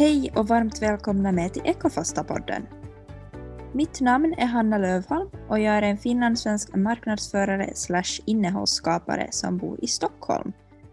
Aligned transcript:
Hej 0.00 0.32
och 0.36 0.48
varmt 0.48 0.82
välkomna 0.82 1.32
med 1.32 1.52
till 1.52 1.62
Ekofasta-podden. 1.62 2.62
Mitt 3.72 4.00
namn 4.00 4.34
är 4.38 4.46
Hanna 4.46 4.78
Lövholm 4.78 5.30
och 5.48 5.58
jag 5.58 5.74
är 5.74 5.82
en 5.82 5.98
finlandssvensk 5.98 6.74
marknadsförare 6.74 7.70
slash 7.74 8.20
innehållsskapare 8.26 9.28
som 9.30 9.58
bor 9.58 9.84
i 9.84 9.86
Stockholm 9.86 10.52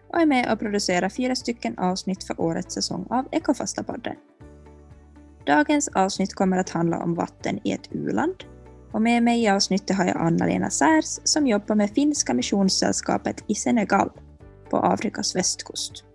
och 0.09 0.22
är 0.22 0.26
med 0.26 0.52
och 0.52 0.59
producerar 0.59 1.09
fyra 1.09 1.35
stycken 1.35 1.77
avsnitt 1.77 2.23
för 2.23 2.41
årets 2.41 2.73
säsong 2.73 3.08
av 3.09 3.26
Ekofasta-podden. 3.32 4.16
Dagens 5.46 5.88
avsnitt 5.88 6.34
kommer 6.34 6.58
att 6.58 6.70
handla 6.70 7.04
om 7.04 7.16
vatten 7.16 7.60
i 7.63 7.71
ett 7.71 7.88
u-land 7.91 8.44
och 8.91 9.02
med 9.02 9.24
mig 9.24 9.44
i 9.44 9.49
avsnittet 9.49 9.98
har 9.98 10.05
jag 10.05 10.18
Anna-Lena 10.18 10.70
Särs 10.70 11.20
som 11.24 11.48
jobbar 11.48 11.76
med 11.76 11.90
Finska 11.90 12.34
Missionssällskapet 12.34 13.44
i 13.48 13.55
Senegal 13.55 14.12
på 14.70 14.77
Afrikas 14.77 15.35
västkust. 15.35 16.07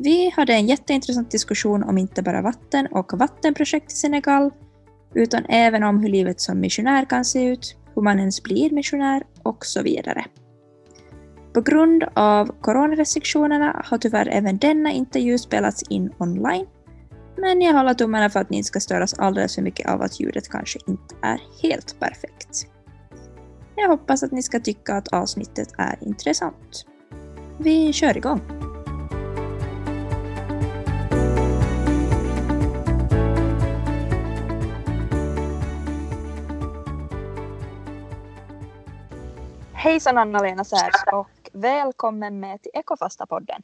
Vi 0.00 0.30
hade 0.36 0.52
en 0.52 0.66
jätteintressant 0.66 1.30
diskussion 1.30 1.82
om 1.82 1.98
inte 1.98 2.22
bara 2.22 2.42
vatten 2.42 2.86
och 2.86 3.18
vattenprojekt 3.18 3.92
i 3.92 3.94
Senegal, 3.94 4.50
utan 5.14 5.44
även 5.48 5.82
om 5.82 5.98
hur 5.98 6.08
livet 6.08 6.40
som 6.40 6.60
missionär 6.60 7.04
kan 7.04 7.24
se 7.24 7.44
ut, 7.44 7.76
hur 7.94 8.02
man 8.02 8.18
ens 8.18 8.42
blir 8.42 8.70
missionär 8.70 9.22
och 9.42 9.66
så 9.66 9.82
vidare. 9.82 10.24
På 11.54 11.60
grund 11.60 12.04
av 12.14 12.46
coronarestriktionerna 12.60 13.82
har 13.84 13.98
tyvärr 13.98 14.28
även 14.28 14.58
denna 14.58 14.92
intervju 14.92 15.38
spelats 15.38 15.82
in 15.82 16.12
online, 16.18 16.66
men 17.36 17.60
jag 17.60 17.74
håller 17.74 17.94
tummarna 17.94 18.30
för 18.30 18.40
att 18.40 18.50
ni 18.50 18.56
inte 18.56 18.66
ska 18.66 18.80
störas 18.80 19.14
alldeles 19.14 19.54
för 19.54 19.62
mycket 19.62 19.88
av 19.88 20.02
att 20.02 20.20
ljudet 20.20 20.48
kanske 20.48 20.78
inte 20.86 21.14
är 21.22 21.40
helt 21.62 22.00
perfekt. 22.00 22.66
Jag 23.76 23.88
hoppas 23.88 24.22
att 24.22 24.32
ni 24.32 24.42
ska 24.42 24.60
tycka 24.60 24.94
att 24.94 25.08
avsnittet 25.08 25.68
är 25.78 25.98
intressant. 26.00 26.84
Vi 27.58 27.92
kör 27.92 28.16
igång! 28.16 28.67
Hejsan 39.88 40.18
Anna-Lena 40.18 40.64
Särs 40.64 40.94
och 41.12 41.50
välkommen 41.52 42.40
med 42.40 42.62
till 42.62 42.72
Ekofasta-podden. 42.74 43.62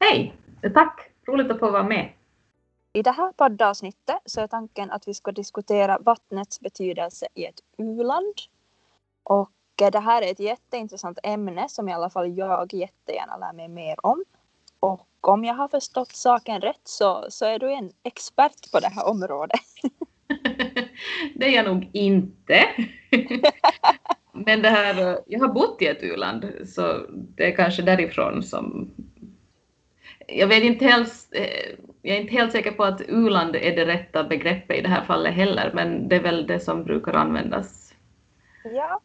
Hej! 0.00 0.34
Tack! 0.74 1.10
Roligt 1.26 1.50
att 1.50 1.58
få 1.58 1.70
vara 1.70 1.82
med. 1.82 2.12
I 2.92 3.02
det 3.02 3.10
här 3.10 3.32
poddavsnittet 3.32 4.18
så 4.24 4.40
är 4.40 4.46
tanken 4.46 4.90
att 4.90 5.08
vi 5.08 5.14
ska 5.14 5.32
diskutera 5.32 5.98
vattnets 5.98 6.60
betydelse 6.60 7.26
i 7.34 7.44
ett 7.44 7.60
u-land. 7.78 8.34
Och 9.22 9.50
det 9.74 9.98
här 9.98 10.22
är 10.22 10.30
ett 10.30 10.40
jätteintressant 10.40 11.18
ämne 11.22 11.68
som 11.68 11.88
i 11.88 11.92
alla 11.92 12.10
fall 12.10 12.38
jag 12.38 12.74
jättegärna 12.74 13.36
lär 13.36 13.52
mig 13.52 13.68
mer 13.68 14.06
om. 14.06 14.24
Och 14.80 15.08
om 15.20 15.44
jag 15.44 15.54
har 15.54 15.68
förstått 15.68 16.12
saken 16.12 16.60
rätt 16.60 16.80
så, 16.84 17.26
så 17.28 17.44
är 17.44 17.58
du 17.58 17.72
en 17.72 17.92
expert 18.02 18.72
på 18.72 18.80
det 18.80 18.88
här 18.88 19.08
området. 19.08 19.60
det 21.34 21.46
är 21.46 21.56
jag 21.56 21.64
nog 21.64 21.90
inte. 21.92 22.66
Men 24.32 24.62
det 24.62 24.68
här, 24.68 25.18
jag 25.26 25.40
har 25.40 25.48
bott 25.48 25.82
i 25.82 25.86
ett 25.86 26.02
u-land, 26.02 26.52
så 26.66 27.06
det 27.10 27.52
är 27.52 27.56
kanske 27.56 27.82
därifrån 27.82 28.42
som... 28.42 28.90
Jag 30.26 30.46
vet 30.46 30.62
inte 30.62 30.84
helt, 30.84 31.28
eh, 31.32 31.76
jag 32.02 32.16
är 32.16 32.20
inte 32.20 32.32
helt 32.32 32.52
säker 32.52 32.70
på 32.70 32.84
att 32.84 33.00
u-land 33.08 33.56
är 33.56 33.76
det 33.76 33.86
rätta 33.86 34.24
begreppet 34.24 34.78
i 34.78 34.82
det 34.82 34.88
här 34.88 35.04
fallet 35.04 35.34
heller, 35.34 35.70
men 35.74 36.08
det 36.08 36.16
är 36.16 36.22
väl 36.22 36.46
det 36.46 36.60
som 36.60 36.84
brukar 36.84 37.12
användas. 37.12 37.94
Ja, 38.64 39.00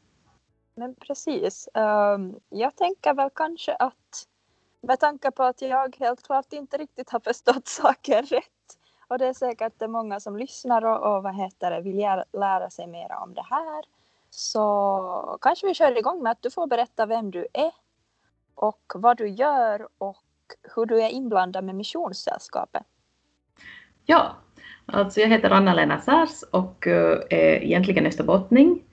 men 0.76 0.96
precis. 0.96 1.70
Ehm, 1.74 2.36
jag 2.50 2.76
tänker 2.76 3.14
väl 3.14 3.30
kanske 3.36 3.76
att 3.76 4.28
med 4.82 5.00
tanke 5.00 5.32
på 5.32 5.44
att 5.44 5.62
jag 5.62 5.96
helt 6.00 6.24
klart 6.24 6.54
inte 6.54 6.78
riktigt 6.78 7.10
har 7.10 7.20
förstått 7.20 7.68
saken 7.68 8.26
rätt 8.26 8.78
och 9.08 9.18
det 9.18 9.28
är 9.28 9.34
säkert 9.34 9.74
det 9.78 9.88
många 9.88 10.20
som 10.20 10.38
lyssnar 10.38 10.86
och, 10.86 11.16
och 11.16 11.24
vad 11.24 11.36
heter 11.36 11.72
det, 11.72 11.82
vill 11.82 12.24
lära 12.34 12.70
sig 12.70 12.88
mer 12.88 13.12
om 13.24 13.34
det 13.34 13.46
här 13.50 13.95
så 14.36 15.38
kanske 15.42 15.68
vi 15.68 15.74
kör 15.74 15.98
igång 15.98 16.24
med 16.24 16.32
att 16.32 16.42
du 16.42 16.52
får 16.52 16.68
berätta 16.68 17.06
vem 17.06 17.32
du 17.32 17.48
är 17.54 17.72
och 18.56 18.92
vad 18.96 19.18
du 19.18 19.28
gör 19.28 19.88
och 19.98 20.24
hur 20.76 20.86
du 20.86 21.02
är 21.02 21.10
inblandad 21.10 21.64
med 21.64 21.76
Missionssällskapet. 21.76 22.84
Ja, 24.06 24.36
alltså 24.86 25.20
jag 25.20 25.28
heter 25.28 25.50
Anna-Lena 25.50 26.02
Särs 26.02 26.44
och 26.52 26.88
eh, 26.88 27.20
är 27.30 27.64
egentligen 27.64 28.06
österbottning 28.06 28.84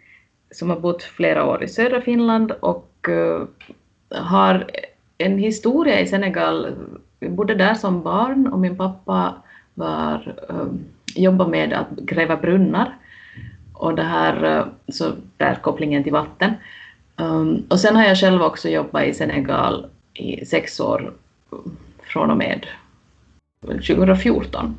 som 0.50 0.70
har 0.70 0.80
bott 0.80 1.02
flera 1.02 1.46
år 1.46 1.62
i 1.62 1.68
södra 1.68 2.00
Finland 2.00 2.52
och 2.52 3.08
eh, 3.08 3.42
har 4.10 4.70
en 5.18 5.38
historia 5.38 6.00
i 6.00 6.06
Senegal. 6.06 6.74
Jag 7.18 7.32
bodde 7.32 7.54
där 7.54 7.74
som 7.74 8.02
barn 8.02 8.46
och 8.46 8.58
min 8.58 8.76
pappa 8.76 9.42
var, 9.74 10.44
eh, 10.48 10.66
jobbade 11.14 11.50
med 11.50 11.72
att 11.72 11.90
gräva 11.90 12.36
brunnar 12.36 12.98
och 13.74 13.94
det 13.94 14.02
här, 14.02 14.44
eh, 14.44 14.66
så 14.88 15.12
där 15.36 15.54
kopplingen 15.54 16.02
till 16.02 16.12
vatten. 16.12 16.54
Um, 17.16 17.66
och 17.70 17.80
sen 17.80 17.96
har 17.96 18.04
jag 18.04 18.18
själv 18.18 18.42
också 18.42 18.68
jobbat 18.68 19.04
i 19.04 19.14
Senegal 19.14 19.90
i 20.14 20.46
sex 20.46 20.80
år 20.80 21.14
från 22.02 22.30
och 22.30 22.36
med 22.36 22.66
2014. 23.60 24.76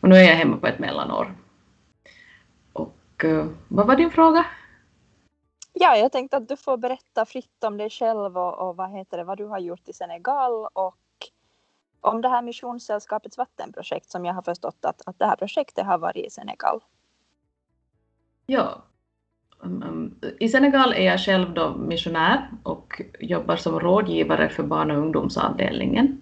Och 0.00 0.08
nu 0.08 0.16
är 0.16 0.28
jag 0.28 0.36
hemma 0.36 0.56
på 0.56 0.66
ett 0.66 0.78
mellanår. 0.78 1.34
Och 2.72 3.24
uh, 3.24 3.46
vad 3.68 3.86
var 3.86 3.96
din 3.96 4.10
fråga? 4.10 4.46
Ja, 5.72 5.96
jag 5.96 6.12
tänkte 6.12 6.36
att 6.36 6.48
du 6.48 6.56
får 6.56 6.76
berätta 6.76 7.24
fritt 7.26 7.64
om 7.64 7.76
dig 7.76 7.90
själv 7.90 8.38
och, 8.38 8.68
och 8.68 8.76
vad 8.76 8.90
heter 8.90 9.18
det, 9.18 9.24
vad 9.24 9.38
du 9.38 9.46
har 9.46 9.58
gjort 9.58 9.88
i 9.88 9.92
Senegal 9.92 10.66
och 10.72 10.96
om 12.00 12.20
det 12.20 12.28
här 12.28 12.42
Missionssällskapets 12.42 13.38
vattenprojekt 13.38 14.10
som 14.10 14.24
jag 14.24 14.34
har 14.34 14.42
förstått 14.42 14.84
att, 14.84 15.02
att 15.06 15.18
det 15.18 15.26
här 15.26 15.36
projektet 15.36 15.86
har 15.86 15.98
varit 15.98 16.26
i 16.26 16.30
Senegal. 16.30 16.80
Ja. 18.50 18.82
Um, 19.60 19.82
um, 19.82 20.14
I 20.40 20.48
Senegal 20.48 20.92
är 20.92 21.04
jag 21.04 21.20
själv 21.20 21.54
då 21.54 21.76
missionär 21.76 22.50
och 22.62 23.02
jobbar 23.20 23.56
som 23.56 23.80
rådgivare 23.80 24.48
för 24.48 24.62
barn 24.62 24.90
och 24.90 24.98
ungdomsavdelningen. 24.98 26.20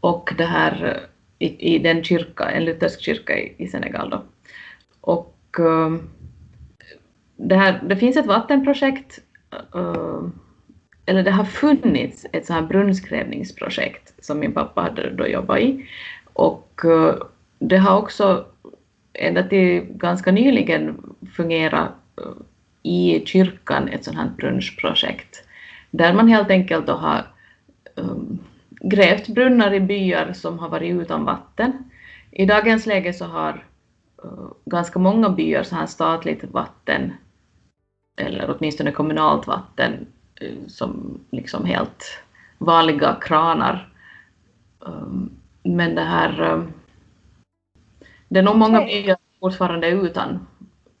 Och 0.00 0.34
det 0.38 0.44
här 0.44 1.06
i, 1.38 1.74
i 1.74 1.78
den 1.78 2.04
kyrka, 2.04 2.50
en 2.50 2.64
luthersk 2.64 3.00
kyrka 3.00 3.38
i, 3.38 3.54
i 3.58 3.68
Senegal 3.68 4.10
då. 4.10 4.22
Och 5.00 5.56
um, 5.58 6.10
det, 7.36 7.56
här, 7.56 7.82
det 7.88 7.96
finns 7.96 8.16
ett 8.16 8.26
vattenprojekt, 8.26 9.18
uh, 9.76 10.28
eller 11.06 11.22
det 11.22 11.30
har 11.30 11.44
funnits 11.44 12.26
ett 12.32 12.46
sånt 12.46 12.60
här 12.60 12.66
brunnsgrävningsprojekt 12.68 14.24
som 14.24 14.38
min 14.38 14.52
pappa 14.52 14.80
hade 14.80 15.10
då 15.10 15.26
jobbat 15.26 15.60
i. 15.60 15.86
Och 16.32 16.80
uh, 16.84 17.14
det 17.58 17.76
har 17.76 17.98
också 17.98 18.46
ända 19.14 19.42
till 19.42 19.86
ganska 19.90 20.32
nyligen 20.32 21.14
fungera 21.36 21.92
eh, 22.16 22.32
i 22.82 23.26
kyrkan 23.26 23.88
ett 23.88 24.04
sådant 24.04 24.20
här 24.20 24.36
brunnsprojekt 24.36 25.44
där 25.96 26.12
man 26.12 26.28
helt 26.28 26.50
enkelt 26.50 26.86
då 26.86 26.92
har 26.92 27.26
um, 27.94 28.38
grävt 28.70 29.28
brunnar 29.28 29.74
i 29.74 29.80
byar 29.80 30.32
som 30.32 30.58
har 30.58 30.68
varit 30.68 30.94
utan 30.94 31.24
vatten. 31.24 31.90
I 32.30 32.46
dagens 32.46 32.86
läge 32.86 33.12
så 33.12 33.24
har 33.24 33.64
uh, 34.24 34.52
ganska 34.64 34.98
många 34.98 35.28
byar 35.28 35.62
så 35.62 35.74
här 35.74 35.86
statligt 35.86 36.44
vatten 36.44 37.12
eller 38.16 38.56
åtminstone 38.56 38.92
kommunalt 38.92 39.46
vatten 39.46 40.06
uh, 40.42 40.66
som 40.66 41.20
liksom 41.30 41.64
helt 41.64 42.22
vanliga 42.58 43.16
kranar. 43.20 43.88
Um, 44.78 45.30
men 45.62 45.94
det 45.94 46.04
här 46.04 46.40
um, 46.40 46.72
det 48.28 48.38
är 48.38 48.42
nog 48.42 48.56
många 48.56 48.80
byar 48.80 49.16
fortfarande 49.40 49.88
utan, 49.88 50.46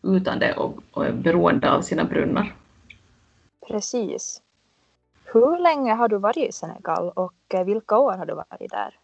utan 0.02 0.38
det 0.38 0.52
och, 0.52 0.78
och 0.92 1.06
är 1.06 1.12
beroende 1.12 1.70
av 1.70 1.80
sina 1.80 2.04
brunnar. 2.04 2.54
Precis. 3.68 4.42
Hur 5.24 5.58
länge 5.58 5.94
har 5.94 6.08
du 6.08 6.18
varit 6.18 6.36
i 6.36 6.52
Senegal 6.52 7.08
och 7.08 7.34
eh, 7.54 7.64
vilka 7.64 7.98
år 7.98 8.12
har 8.12 8.26
du 8.26 8.34
varit 8.34 8.70
där? 8.70 8.98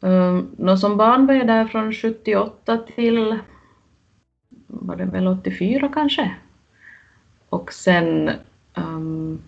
Um, 0.00 0.76
som 0.78 0.96
barn 0.96 1.26
var 1.26 1.34
jag 1.34 1.46
där 1.46 1.64
från 1.64 1.92
78 1.92 2.78
till 2.78 3.38
var 4.66 4.96
det 4.96 5.04
väl 5.04 5.28
84 5.28 5.90
kanske. 5.94 6.34
Och 7.48 7.72
sen 7.72 8.30
um, 8.74 9.42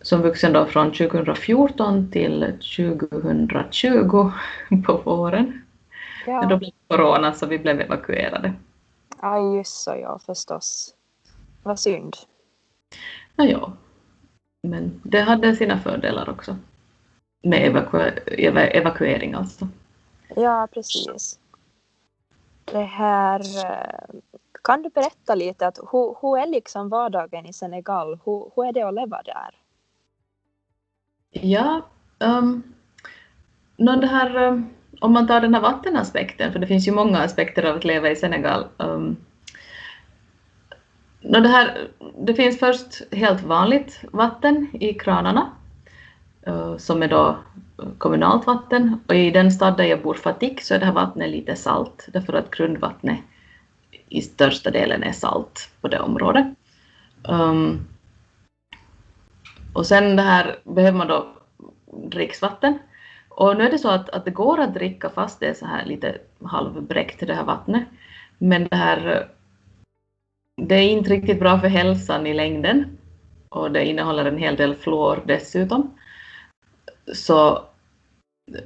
som 0.00 0.22
vuxen 0.22 0.52
då 0.52 0.66
från 0.66 0.92
2014 0.92 2.10
till 2.10 2.40
2020 2.76 4.30
på 4.86 4.96
våren. 5.04 5.62
Ja. 6.26 6.40
Men 6.40 6.48
då 6.48 6.56
blev 6.56 6.70
det 6.70 6.96
corona 6.96 7.32
så 7.32 7.46
vi 7.46 7.58
blev 7.58 7.80
evakuerade. 7.80 8.52
Ja, 9.22 9.56
just 9.56 9.82
så 9.82 9.90
ja, 9.90 10.18
förstås. 10.26 10.94
Vad 11.62 11.78
synd. 11.78 12.16
Ja, 13.36 13.44
ja. 13.44 13.72
Men 14.62 15.00
det 15.04 15.20
hade 15.20 15.56
sina 15.56 15.78
fördelar 15.78 16.28
också. 16.28 16.56
Med 17.42 17.66
evaku 17.66 17.98
evakuering 18.56 19.34
alltså. 19.34 19.68
Ja, 20.36 20.68
precis. 20.72 21.38
Det 22.64 22.82
här, 22.82 23.40
eh, 23.40 24.20
kan 24.64 24.82
du 24.82 24.88
berätta 24.88 25.34
lite, 25.34 25.66
att 25.66 25.78
hur, 25.78 26.16
hur 26.22 26.38
är 26.38 26.46
liksom 26.46 26.88
vardagen 26.88 27.46
i 27.46 27.52
Senegal? 27.52 28.18
Hur, 28.24 28.50
hur 28.56 28.66
är 28.66 28.72
det 28.72 28.82
att 28.82 28.94
leva 28.94 29.22
där? 29.22 29.54
Ja, 31.30 31.82
um, 32.18 32.74
no, 33.76 33.96
det 34.00 34.06
här, 34.06 34.36
eh, 34.36 34.60
om 35.00 35.12
man 35.12 35.26
tar 35.26 35.40
den 35.40 35.54
här 35.54 35.60
vattenaspekten, 35.60 36.52
för 36.52 36.58
det 36.58 36.66
finns 36.66 36.88
ju 36.88 36.92
många 36.92 37.18
aspekter 37.18 37.62
av 37.62 37.76
att 37.76 37.84
leva 37.84 38.10
i 38.10 38.16
Senegal. 38.16 38.66
Um, 38.76 39.16
no, 41.20 41.40
det, 41.40 41.48
här, 41.48 41.88
det 42.18 42.34
finns 42.34 42.58
först 42.58 43.14
helt 43.14 43.42
vanligt 43.42 44.00
vatten 44.12 44.68
i 44.72 44.94
kranarna, 44.94 45.50
uh, 46.48 46.76
som 46.76 47.02
är 47.02 47.08
då 47.08 47.36
kommunalt 47.98 48.46
vatten. 48.46 49.00
Och 49.06 49.14
i 49.14 49.30
den 49.30 49.52
stad 49.52 49.76
där 49.76 49.84
jag 49.84 50.02
bor, 50.02 50.14
Fatik, 50.14 50.60
så 50.60 50.74
är 50.74 50.78
det 50.78 50.86
här 50.86 50.92
vattnet 50.92 51.30
lite 51.30 51.56
salt, 51.56 52.08
därför 52.12 52.32
att 52.32 52.50
grundvattnet 52.50 53.18
i 54.08 54.22
största 54.22 54.70
delen 54.70 55.02
är 55.02 55.12
salt 55.12 55.70
på 55.80 55.88
det 55.88 56.00
området. 56.00 56.46
Um, 57.28 57.86
och 59.72 59.86
sen 59.86 60.16
det 60.16 60.22
här 60.22 60.58
behöver 60.64 60.98
man 60.98 61.08
då 61.08 61.26
dricksvatten. 62.10 62.78
Och 63.36 63.56
nu 63.56 63.64
är 63.64 63.70
det 63.70 63.78
så 63.78 63.88
att, 63.88 64.08
att 64.10 64.24
det 64.24 64.30
går 64.30 64.60
att 64.60 64.74
dricka 64.74 65.10
fast 65.10 65.40
det 65.40 65.46
är 65.46 65.54
så 65.54 65.66
här 65.66 65.84
lite 65.84 66.18
halvbräckt 66.44 67.26
det 67.26 67.34
här 67.34 67.44
vattnet. 67.44 67.84
Men 68.38 68.68
det 68.70 68.76
här 68.76 69.28
det 70.56 70.74
är 70.74 70.88
inte 70.88 71.10
riktigt 71.10 71.40
bra 71.40 71.60
för 71.60 71.68
hälsan 71.68 72.26
i 72.26 72.34
längden 72.34 72.98
och 73.48 73.70
det 73.70 73.84
innehåller 73.86 74.24
en 74.24 74.38
hel 74.38 74.56
del 74.56 74.74
fluor 74.74 75.22
dessutom. 75.26 75.94
Så 77.14 77.62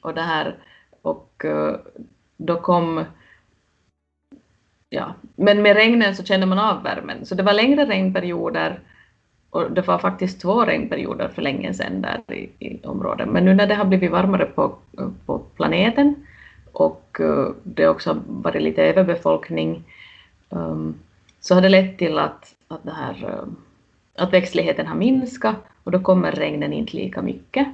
och 0.00 0.14
det 0.14 0.22
här 0.22 0.58
och 1.04 1.44
eh, 1.44 1.76
då 2.36 2.56
kom 2.56 3.04
ja, 4.90 5.14
men 5.36 5.62
med 5.62 5.76
regnen 5.76 6.16
så 6.16 6.24
kände 6.24 6.46
man 6.46 6.58
av 6.58 6.82
värmen. 6.82 7.26
Så 7.26 7.34
det 7.34 7.42
var 7.42 7.52
längre 7.52 7.86
regnperioder 7.86 8.80
och 9.50 9.72
det 9.72 9.86
var 9.86 9.98
faktiskt 9.98 10.40
två 10.40 10.64
regnperioder 10.64 11.28
för 11.28 11.42
länge 11.42 11.74
sedan 11.74 12.02
där 12.02 12.34
i, 12.34 12.50
i 12.58 12.86
området. 12.86 13.28
Men 13.28 13.44
nu 13.44 13.54
när 13.54 13.66
det 13.66 13.74
har 13.74 13.84
blivit 13.84 14.10
varmare 14.10 14.46
på, 14.46 14.76
på 15.26 15.38
planeten 15.38 16.26
och 16.72 17.20
eh, 17.20 17.48
det 17.62 17.88
också 17.88 18.10
har 18.10 18.20
varit 18.26 18.62
lite 18.62 18.82
överbefolkning 18.82 19.84
um, 20.48 20.94
så 21.40 21.54
har 21.54 21.62
det 21.62 21.68
lett 21.68 21.98
till 21.98 22.18
att, 22.18 22.54
att, 22.68 22.84
det 22.84 22.92
här, 22.92 23.24
eh, 23.28 24.24
att 24.24 24.32
växtligheten 24.32 24.86
har 24.86 24.96
minskat 24.96 25.56
och 25.84 25.90
då 25.90 26.00
kommer 26.00 26.32
regnen 26.32 26.72
inte 26.72 26.96
lika 26.96 27.22
mycket. 27.22 27.68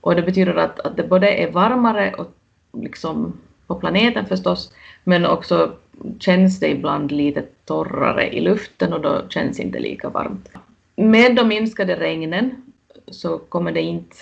Och 0.00 0.14
det 0.14 0.22
betyder 0.22 0.54
att, 0.56 0.80
att 0.80 0.96
det 0.96 1.08
både 1.08 1.28
är 1.28 1.50
varmare 1.50 2.14
och 2.14 2.34
liksom 2.82 3.32
på 3.66 3.74
planeten 3.74 4.26
förstås, 4.26 4.72
men 5.04 5.26
också 5.26 5.72
känns 6.18 6.60
det 6.60 6.68
ibland 6.68 7.12
lite 7.12 7.42
torrare 7.64 8.34
i 8.34 8.40
luften 8.40 8.92
och 8.92 9.00
då 9.00 9.28
känns 9.28 9.56
det 9.56 9.62
inte 9.62 9.78
lika 9.78 10.08
varmt. 10.08 10.50
Med 10.96 11.36
de 11.36 11.48
minskade 11.48 11.96
regnen 11.96 12.62
så 13.06 13.38
kommer 13.38 13.72
det 13.72 13.82
inte... 13.82 14.16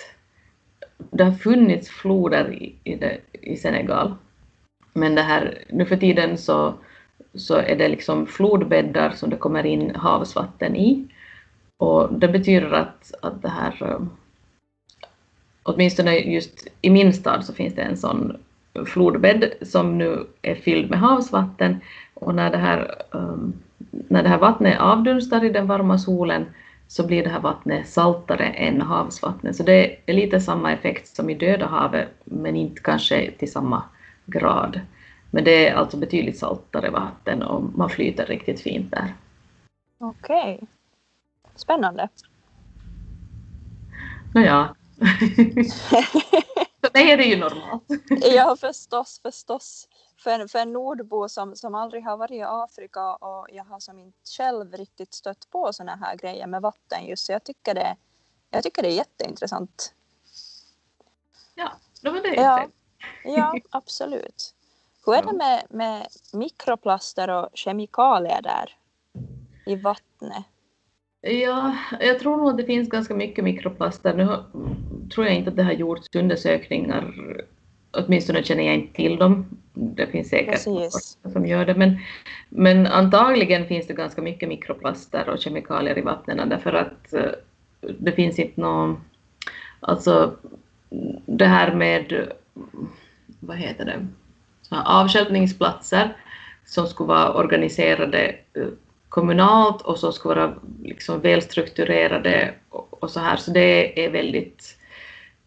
Det 0.97 1.23
har 1.23 1.31
funnits 1.31 1.89
floder 1.89 2.53
i, 2.53 2.75
i, 2.83 2.95
det, 2.95 3.17
i 3.31 3.55
Senegal, 3.55 4.13
men 4.93 5.15
det 5.15 5.21
här, 5.21 5.63
nu 5.69 5.85
för 5.85 5.97
tiden 5.97 6.37
så, 6.37 6.73
så 7.35 7.55
är 7.55 7.75
det 7.75 7.87
liksom 7.87 8.27
flodbäddar 8.27 9.09
som 9.11 9.29
det 9.29 9.37
kommer 9.37 9.65
in 9.65 9.95
havsvatten 9.95 10.75
i. 10.75 11.07
Och 11.77 12.13
det 12.13 12.27
betyder 12.27 12.71
att, 12.71 13.13
att 13.21 13.41
det 13.41 13.49
här 13.49 13.99
åtminstone 15.63 16.17
just 16.17 16.67
i 16.81 16.89
min 16.89 17.13
stad 17.13 17.45
så 17.45 17.53
finns 17.53 17.75
det 17.75 17.81
en 17.81 17.97
sån 17.97 18.37
flodbädd 18.85 19.53
som 19.61 19.97
nu 19.97 20.25
är 20.41 20.55
fylld 20.55 20.89
med 20.89 20.99
havsvatten 20.99 21.79
och 22.13 22.35
när 22.35 22.51
det 22.51 22.57
här, 22.57 22.95
um, 23.11 23.53
när 23.89 24.23
det 24.23 24.29
här 24.29 24.37
vattnet 24.37 24.79
avdunstar 24.79 25.45
i 25.45 25.49
den 25.49 25.67
varma 25.67 25.97
solen 25.97 26.45
så 26.87 27.07
blir 27.07 27.23
det 27.23 27.29
här 27.29 27.39
vattnet 27.39 27.87
saltare 27.87 28.45
än 28.45 28.81
havsvattnet. 28.81 29.55
Så 29.55 29.63
det 29.63 29.95
är 30.05 30.13
lite 30.13 30.39
samma 30.39 30.71
effekt 30.71 31.15
som 31.15 31.29
i 31.29 31.33
Döda 31.33 31.65
havet 31.67 32.07
men 32.23 32.55
inte 32.55 32.81
kanske 32.81 33.31
till 33.31 33.51
samma 33.51 33.83
grad. 34.25 34.79
Men 35.31 35.43
det 35.43 35.67
är 35.67 35.75
alltså 35.75 35.97
betydligt 35.97 36.39
saltare 36.39 36.89
vatten 36.89 37.43
och 37.43 37.63
man 37.77 37.89
flyter 37.89 38.25
riktigt 38.25 38.61
fint 38.61 38.91
där. 38.91 39.13
Okej. 39.97 40.53
Okay. 40.55 40.67
Spännande. 41.55 42.09
Nåja, 44.33 44.75
för 46.81 46.93
mig 46.93 47.11
är 47.11 47.17
det 47.17 47.23
ju 47.23 47.37
normalt. 47.37 47.83
ja, 48.35 48.55
förstås, 48.59 49.19
förstås. 49.23 49.87
För, 50.17 50.47
för 50.47 50.59
en 50.59 50.73
nordbo 50.73 51.29
som, 51.29 51.55
som 51.55 51.75
aldrig 51.75 52.03
har 52.03 52.17
varit 52.17 52.31
i 52.31 52.41
Afrika 52.41 53.15
och 53.15 53.47
jag 53.51 53.63
har 53.63 53.79
som 53.79 53.99
inte 53.99 54.17
själv 54.37 54.73
riktigt 54.73 55.13
stött 55.13 55.49
på 55.49 55.73
såna 55.73 55.95
här 55.95 56.15
grejer 56.15 56.47
med 56.47 56.61
vatten 56.61 57.05
just 57.05 57.25
så 57.25 57.31
jag 57.31 57.43
tycker 57.43 57.73
det, 57.73 57.95
jag 58.49 58.63
tycker 58.63 58.81
det 58.81 58.87
är 58.87 58.95
jätteintressant. 58.95 59.93
Ja, 61.55 61.71
det 62.01 62.09
var 62.09 62.21
det 62.21 62.35
ja, 62.35 62.67
ja, 63.23 63.55
absolut. 63.69 64.55
Hur 65.05 65.13
är 65.13 65.21
det 65.21 65.33
med, 65.33 65.63
med 65.69 66.07
mikroplaster 66.33 67.29
och 67.29 67.49
kemikalier 67.53 68.41
där 68.41 68.77
i 69.65 69.75
vattnet? 69.75 70.43
Ja, 71.21 71.75
jag 71.99 72.19
tror 72.19 72.37
nog 72.37 72.49
att 72.49 72.57
det 72.57 72.65
finns 72.65 72.89
ganska 72.89 73.15
mycket 73.15 73.43
mikroplaster. 73.43 74.13
Nu 74.13 74.43
tror 75.09 75.25
jag 75.25 75.35
inte 75.35 75.49
att 75.49 75.55
det 75.55 75.63
har 75.63 75.71
gjorts 75.71 76.15
undersökningar, 76.15 77.13
åtminstone 77.91 78.43
känner 78.43 78.63
jag 78.63 78.75
inte 78.75 78.93
till 78.93 79.17
dem. 79.17 79.45
Det 79.73 80.07
finns 80.07 80.29
säkert 80.29 80.59
som 81.31 81.45
gör 81.45 81.65
det, 81.65 81.75
men, 81.75 81.97
men 82.49 82.87
antagligen 82.87 83.67
finns 83.67 83.87
det 83.87 83.93
ganska 83.93 84.21
mycket 84.21 84.49
mikroplaster 84.49 85.29
och 85.29 85.39
kemikalier 85.39 85.97
i 85.97 86.01
vattnen 86.01 86.49
därför 86.49 86.73
att 86.73 87.13
eh, 87.13 87.31
det 87.99 88.11
finns 88.11 88.39
inte 88.39 88.61
någon, 88.61 89.03
alltså 89.79 90.35
det 91.25 91.45
här 91.45 91.73
med, 91.75 92.27
vad 93.39 93.57
heter 93.57 93.85
det, 93.85 94.07
avstjälpningsplatser 94.69 96.17
som 96.65 96.87
skulle 96.87 97.07
vara 97.07 97.33
organiserade 97.33 98.35
eh, 98.53 98.67
kommunalt 99.09 99.81
och 99.81 99.99
som 99.99 100.13
ska 100.13 100.29
vara 100.29 100.53
liksom 100.83 101.21
välstrukturerade 101.21 102.53
och 102.69 103.09
så 103.09 103.19
här. 103.19 103.37
Så 103.37 103.51
det 103.51 104.05
är 104.05 104.09
väldigt 104.09 104.77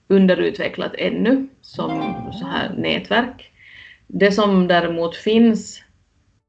underutvecklat 0.09 0.95
ännu 0.99 1.49
som 1.61 2.17
så 2.33 2.47
här 2.47 2.75
nätverk. 2.77 3.53
Det 4.07 4.33
som 4.33 4.69
däremot 4.69 5.17
finns 5.17 5.83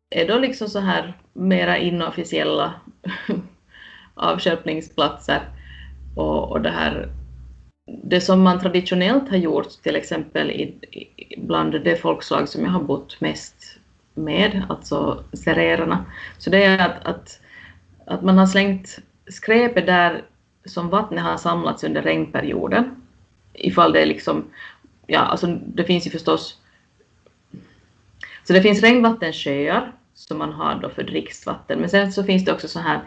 är 0.10 0.28
då 0.28 0.38
liksom 0.38 0.68
så 0.68 0.80
här 0.80 1.18
mera 1.34 1.78
inofficiella 1.78 2.74
avskärpningsplatser 4.14 5.42
och, 6.16 6.52
och 6.52 6.62
det 6.62 6.70
här 6.70 7.10
det 8.04 8.22
som 8.22 8.42
man 8.42 8.60
traditionellt 8.60 9.30
har 9.30 9.38
gjort, 9.38 9.70
till 9.84 9.96
exempel 9.96 10.52
i, 10.52 10.74
bland 11.38 11.72
det 11.72 11.96
folkslag 11.96 12.50
som 12.50 12.64
jag 12.64 12.72
har 12.72 12.84
bott 12.84 13.22
mest 13.22 13.78
med, 14.14 14.66
alltså 14.70 15.24
sererarna, 15.34 16.06
så 16.38 16.50
det 16.50 16.64
är 16.64 16.90
att, 16.90 17.06
att, 17.06 17.40
att 18.06 18.24
man 18.24 18.38
har 18.38 18.46
slängt 18.46 19.00
skräpet 19.30 19.86
där 19.86 20.24
som 20.66 20.90
vattnet 20.90 21.24
har 21.24 21.38
samlats 21.38 21.84
under 21.84 22.02
regnperioden. 22.02 23.07
Ifall 23.58 23.94
det 23.94 24.02
är 24.02 24.06
liksom, 24.06 24.44
ja 25.08 25.20
alltså 25.20 25.48
det 25.48 25.84
finns 25.84 26.08
ju 26.08 26.12
förstås, 26.12 26.62
så 28.44 28.54
det 28.54 28.62
finns 28.62 28.82
regnvattensjöar 28.82 29.92
som 30.14 30.38
man 30.38 30.54
har 30.54 30.76
då 30.76 30.90
för 30.90 31.04
dricksvatten, 31.04 31.80
men 31.80 31.90
sen 31.90 32.12
så 32.12 32.24
finns 32.24 32.46
det 32.46 32.54
också 32.54 32.68
så 32.68 32.80
här 32.80 33.02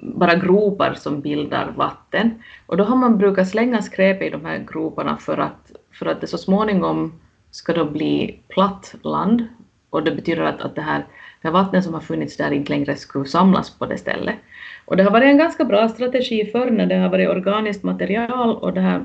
bara 0.00 0.34
gropar 0.34 0.94
som 0.94 1.20
bildar 1.20 1.72
vatten. 1.76 2.42
Och 2.66 2.76
då 2.76 2.84
har 2.84 2.96
man 2.96 3.18
brukat 3.18 3.48
slänga 3.48 3.82
skräp 3.82 4.22
i 4.22 4.30
de 4.30 4.44
här 4.44 4.58
groparna 4.72 5.16
för 5.16 5.38
att, 5.38 5.72
för 5.92 6.06
att 6.06 6.20
det 6.20 6.26
så 6.26 6.38
småningom 6.38 7.20
ska 7.50 7.72
då 7.72 7.84
bli 7.84 8.40
platt 8.48 8.94
land. 9.02 9.46
Och 9.90 10.02
det 10.02 10.10
betyder 10.10 10.42
att, 10.42 10.60
att 10.60 10.74
det, 10.74 10.82
här, 10.82 10.98
det 11.42 11.48
här 11.48 11.52
vattnet 11.52 11.84
som 11.84 11.94
har 11.94 12.00
funnits 12.00 12.36
där 12.36 12.50
inte 12.50 12.72
längre 12.72 12.96
skulle 12.96 13.24
samlas 13.24 13.70
på 13.70 13.86
det 13.86 13.98
stället. 13.98 14.36
Och 14.84 14.96
det 14.96 15.02
har 15.02 15.10
varit 15.10 15.26
en 15.26 15.38
ganska 15.38 15.64
bra 15.64 15.88
strategi 15.88 16.46
förr 16.52 16.70
när 16.70 16.86
det 16.86 16.96
har 16.96 17.08
varit 17.08 17.28
organiskt 17.28 17.82
material 17.82 18.56
och, 18.56 18.72
det 18.72 18.80
här, 18.80 19.04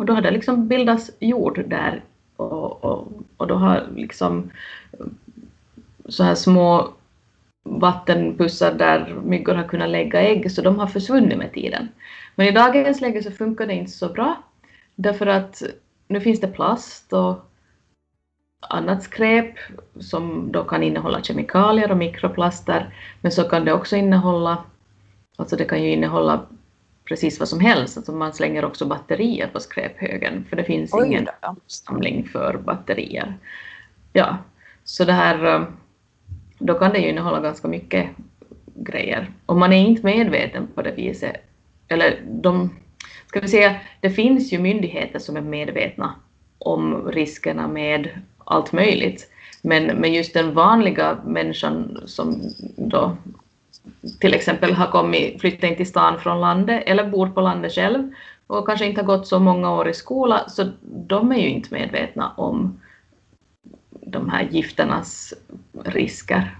och 0.00 0.06
då 0.06 0.12
har 0.12 0.22
det 0.22 0.30
liksom 0.30 0.68
bildats 0.68 1.10
jord 1.18 1.64
där 1.66 2.02
och, 2.36 2.84
och, 2.84 3.08
och 3.36 3.46
då 3.46 3.54
har 3.54 3.86
liksom 3.94 4.50
eh, 4.92 5.06
så 6.08 6.24
här 6.24 6.34
små 6.34 6.92
vattenpussar 7.62 8.74
där 8.74 9.14
myggor 9.24 9.54
har 9.54 9.64
kunnat 9.64 9.90
lägga 9.90 10.20
ägg, 10.20 10.52
så 10.52 10.62
de 10.62 10.78
har 10.78 10.86
försvunnit 10.86 11.38
med 11.38 11.52
tiden. 11.52 11.88
Men 12.34 12.46
i 12.46 12.50
dagens 12.50 13.00
läge 13.00 13.22
så 13.22 13.30
funkar 13.30 13.66
det 13.66 13.74
inte 13.74 13.90
så 13.90 14.08
bra, 14.08 14.42
därför 14.94 15.26
att 15.26 15.62
nu 16.08 16.20
finns 16.20 16.40
det 16.40 16.48
plast 16.48 17.12
och 17.12 17.50
annat 18.60 19.02
skräp 19.02 19.54
som 20.00 20.52
då 20.52 20.64
kan 20.64 20.82
innehålla 20.82 21.22
kemikalier 21.22 21.90
och 21.90 21.96
mikroplaster, 21.96 22.94
men 23.20 23.32
så 23.32 23.44
kan 23.44 23.64
det 23.64 23.72
också 23.72 23.96
innehålla, 23.96 24.64
alltså 25.36 25.56
det 25.56 25.64
kan 25.64 25.82
ju 25.82 25.90
innehålla 25.90 26.46
precis 27.10 27.38
vad 27.38 27.48
som 27.48 27.60
helst, 27.60 27.96
alltså 27.96 28.12
man 28.12 28.32
slänger 28.32 28.64
också 28.64 28.86
batterier 28.86 29.46
på 29.46 29.60
skräphögen, 29.60 30.44
för 30.48 30.56
det 30.56 30.64
finns 30.64 30.94
Oj, 30.94 31.06
ingen 31.06 31.26
samling 31.66 32.28
för 32.28 32.58
batterier. 32.58 33.38
Ja, 34.12 34.38
så 34.84 35.04
det 35.04 35.12
här 35.12 35.66
då 36.58 36.74
kan 36.74 36.92
det 36.92 36.98
ju 36.98 37.08
innehålla 37.08 37.40
ganska 37.40 37.68
mycket 37.68 38.10
grejer. 38.74 39.30
Och 39.46 39.56
man 39.56 39.72
är 39.72 39.76
inte 39.76 40.06
medveten 40.06 40.68
på 40.74 40.82
det 40.82 40.92
viset. 40.92 41.36
Eller 41.88 42.22
de, 42.28 42.70
ska 43.26 43.40
vi 43.40 43.48
säga, 43.48 43.76
det 44.00 44.10
finns 44.10 44.52
ju 44.52 44.58
myndigheter 44.58 45.18
som 45.18 45.36
är 45.36 45.40
medvetna 45.40 46.14
om 46.58 47.10
riskerna 47.12 47.68
med 47.68 48.08
allt 48.38 48.72
möjligt. 48.72 49.30
Men, 49.62 49.86
men 49.86 50.12
just 50.12 50.34
den 50.34 50.54
vanliga 50.54 51.18
människan 51.24 52.02
som 52.06 52.42
då 52.76 53.16
till 54.20 54.34
exempel 54.34 54.74
har 54.74 54.86
kommit, 54.86 55.40
flyttat 55.40 55.70
in 55.70 55.76
till 55.76 55.88
stan 55.88 56.20
från 56.20 56.40
landet 56.40 56.82
eller 56.86 57.10
bor 57.10 57.26
på 57.26 57.40
landet 57.40 57.72
själv 57.72 58.12
och 58.46 58.66
kanske 58.66 58.86
inte 58.86 59.00
har 59.00 59.06
gått 59.06 59.26
så 59.26 59.38
många 59.38 59.72
år 59.72 59.88
i 59.88 59.94
skola, 59.94 60.48
så 60.48 60.70
de 60.82 61.32
är 61.32 61.36
ju 61.36 61.48
inte 61.48 61.74
medvetna 61.74 62.32
om 62.36 62.80
de 63.90 64.30
här 64.30 64.42
gifternas 64.42 65.34
risker. 65.84 66.56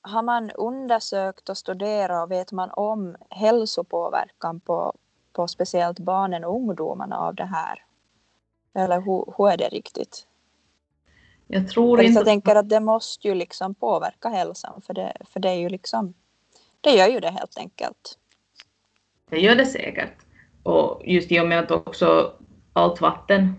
Har 0.00 0.22
man 0.22 0.50
undersökt 0.50 1.48
och 1.48 1.58
studerat 1.58 2.24
och 2.24 2.30
vet 2.30 2.52
man 2.52 2.70
om 2.70 3.16
hälsopåverkan 3.30 4.60
på, 4.60 4.94
på 5.32 5.48
speciellt 5.48 5.98
barnen 5.98 6.44
och 6.44 6.56
ungdomarna 6.56 7.18
av 7.18 7.34
det 7.34 7.44
här? 7.44 7.84
Eller 8.74 9.00
hur, 9.00 9.34
hur 9.36 9.48
är 9.48 9.56
det 9.56 9.68
riktigt? 9.68 10.26
Jag 11.46 11.68
tror 11.68 12.00
inte... 12.00 12.18
Jag 12.18 12.24
tänker 12.24 12.56
att 12.56 12.68
det 12.68 12.80
måste 12.80 13.28
ju 13.28 13.34
liksom 13.34 13.74
påverka 13.74 14.28
hälsan 14.28 14.82
för 14.86 14.94
det, 14.94 15.16
för 15.30 15.40
det 15.40 15.48
är 15.48 15.54
ju 15.54 15.68
liksom, 15.68 16.14
det 16.82 16.90
gör 16.90 17.08
ju 17.08 17.20
det 17.20 17.30
helt 17.30 17.58
enkelt. 17.58 18.18
Det 19.30 19.40
gör 19.40 19.54
det 19.54 19.66
säkert. 19.66 20.16
Och 20.62 21.02
just 21.04 21.32
i 21.32 21.40
och 21.40 21.48
med 21.48 21.58
att 21.58 21.70
också 21.70 22.32
allt 22.72 23.00
vatten 23.00 23.54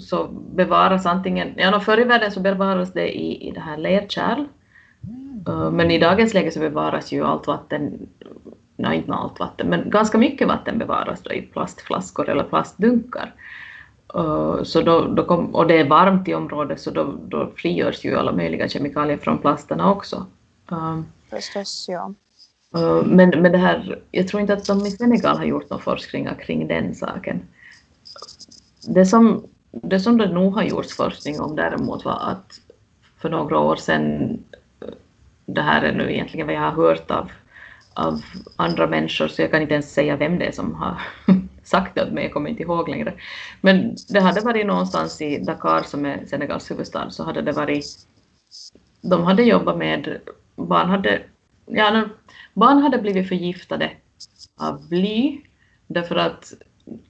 så 0.00 0.26
bevaras 0.54 1.06
antingen, 1.06 1.54
ja 1.56 1.80
förr 1.80 2.00
i 2.00 2.04
världen 2.04 2.32
så 2.32 2.40
bevaras 2.40 2.92
det 2.92 3.18
i, 3.18 3.48
i 3.48 3.50
det 3.50 3.60
här 3.60 3.76
lerkärl, 3.76 4.44
mm. 5.46 5.76
men 5.76 5.90
i 5.90 5.98
dagens 5.98 6.34
läge 6.34 6.50
så 6.50 6.60
bevaras 6.60 7.12
ju 7.12 7.24
allt 7.24 7.46
vatten, 7.46 8.08
nej 8.76 8.98
inte 8.98 9.12
allt 9.12 9.40
vatten, 9.40 9.68
men 9.68 9.90
ganska 9.90 10.18
mycket 10.18 10.48
vatten 10.48 10.78
bevaras 10.78 11.22
då 11.22 11.32
i 11.32 11.42
plastflaskor 11.42 12.28
eller 12.28 12.44
plastdunkar. 12.44 13.34
Så 14.62 14.82
då, 14.82 15.00
då 15.00 15.24
kom, 15.24 15.54
och 15.54 15.66
det 15.66 15.80
är 15.80 15.88
varmt 15.88 16.28
i 16.28 16.34
området 16.34 16.80
så 16.80 16.90
då, 16.90 17.14
då 17.24 17.50
frigörs 17.56 18.04
ju 18.04 18.16
alla 18.16 18.32
möjliga 18.32 18.68
kemikalier 18.68 19.16
från 19.16 19.38
plasterna 19.38 19.92
också. 19.92 20.26
Förstås, 21.30 21.86
ja. 21.88 22.14
Eh, 22.76 23.04
men, 23.04 23.30
men 23.30 23.52
det 23.52 23.58
här, 23.58 23.98
jag 24.10 24.28
tror 24.28 24.40
inte 24.40 24.52
att 24.52 24.66
de 24.66 24.86
i 24.86 24.90
Senegal 24.90 25.36
har 25.36 25.44
gjort 25.44 25.70
någon 25.70 25.80
forskningar 25.80 26.34
kring 26.34 26.68
den 26.68 26.94
saken. 26.94 27.40
Det 28.88 29.06
som 29.06 29.46
det 29.82 30.00
som 30.00 30.18
det 30.18 30.32
nog 30.32 30.54
har 30.54 30.62
gjorts 30.62 30.96
forskning 30.96 31.40
om 31.40 31.56
däremot 31.56 32.04
var 32.04 32.20
att 32.30 32.60
för 33.18 33.30
några 33.30 33.58
år 33.58 33.76
sedan, 33.76 34.38
eh, 34.80 34.88
det 35.46 35.62
här 35.62 35.82
är 35.82 35.92
nu 35.92 36.12
egentligen 36.12 36.46
vad 36.46 36.56
jag 36.56 36.60
har 36.60 36.70
hört 36.70 37.10
av, 37.10 37.30
av 37.94 38.20
andra 38.56 38.86
människor, 38.86 39.28
så 39.28 39.42
jag 39.42 39.50
kan 39.50 39.62
inte 39.62 39.74
ens 39.74 39.92
säga 39.92 40.16
vem 40.16 40.38
det 40.38 40.44
är 40.44 40.52
som 40.52 40.74
har 40.74 41.02
sagt 41.62 41.94
det 41.94 42.02
åt 42.02 42.12
mig, 42.12 42.24
jag 42.24 42.32
kommer 42.32 42.50
inte 42.50 42.62
ihåg 42.62 42.88
längre. 42.88 43.14
Men 43.60 43.96
det 44.08 44.20
hade 44.20 44.40
varit 44.40 44.66
någonstans 44.66 45.22
i 45.22 45.38
Dakar 45.38 45.82
som 45.82 46.06
är 46.06 46.24
Senegals 46.26 46.70
huvudstad, 46.70 47.10
så 47.10 47.24
hade 47.24 47.42
det 47.42 47.52
varit, 47.52 47.86
de 49.00 49.22
hade 49.24 49.42
jobbat 49.42 49.78
med, 49.78 50.18
barn 50.56 50.90
hade, 50.90 51.22
ja, 51.66 52.04
barn 52.54 52.78
hade 52.78 52.98
blivit 52.98 53.28
förgiftade 53.28 53.90
av 54.56 54.88
bly, 54.88 55.40
därför 55.86 56.16
att 56.16 56.52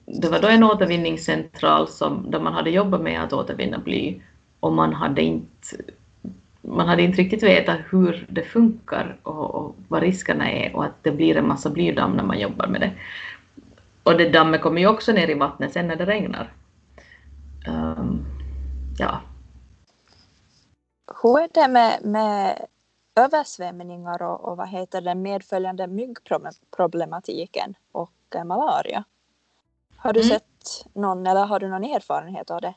det 0.07 0.29
var 0.29 0.41
då 0.41 0.49
en 0.49 0.65
återvinningscentral 0.65 1.89
som, 1.89 2.31
där 2.31 2.41
man 2.41 2.53
hade 2.53 2.71
jobbat 2.71 3.01
med 3.01 3.23
att 3.23 3.33
återvinna 3.33 3.79
bly 3.79 4.21
och 4.61 4.73
man 4.73 4.93
hade 4.93 5.23
inte, 5.23 5.77
man 6.61 6.89
hade 6.89 7.03
inte 7.03 7.23
riktigt 7.23 7.43
vetat 7.43 7.79
hur 7.91 8.27
det 8.29 8.43
funkar 8.43 9.17
och, 9.23 9.55
och 9.55 9.77
vad 9.89 10.03
riskerna 10.03 10.51
är 10.51 10.77
och 10.77 10.85
att 10.85 11.03
det 11.03 11.11
blir 11.11 11.37
en 11.37 11.49
massa 11.49 11.71
blydamm 11.71 12.13
när 12.13 12.25
man 12.25 12.41
jobbar 12.41 12.67
med 12.67 12.81
det. 12.81 12.93
Och 14.03 14.19
det 14.19 14.31
dammet 14.31 14.61
kommer 14.61 14.81
ju 14.81 14.87
också 14.87 15.13
ner 15.13 15.31
i 15.31 15.35
vattnet 15.35 15.73
sen 15.73 15.89
när 15.89 15.97
det 15.97 16.07
regnar. 16.07 16.53
Um, 17.69 18.25
ja. 18.99 19.21
Hur 21.23 21.39
är 21.39 21.49
det 21.55 21.69
med, 21.69 22.05
med 22.05 22.67
översvämningar 23.17 24.23
och, 24.23 24.45
och 24.45 24.57
vad 24.57 24.69
heter 24.69 25.01
den 25.01 25.23
medföljande 25.23 25.87
myggproblematiken 25.87 27.75
och 27.93 28.13
eh, 28.35 28.45
malaria? 28.45 29.05
Har 29.97 30.13
du 30.13 30.21
mm. 30.21 30.31
sett 30.31 30.87
någon 30.95 31.27
eller 31.27 31.47
har 31.47 31.61
du 31.61 31.69
någon 31.69 31.85
erfarenhet 31.85 32.51
av 32.51 32.61
det? 32.61 32.75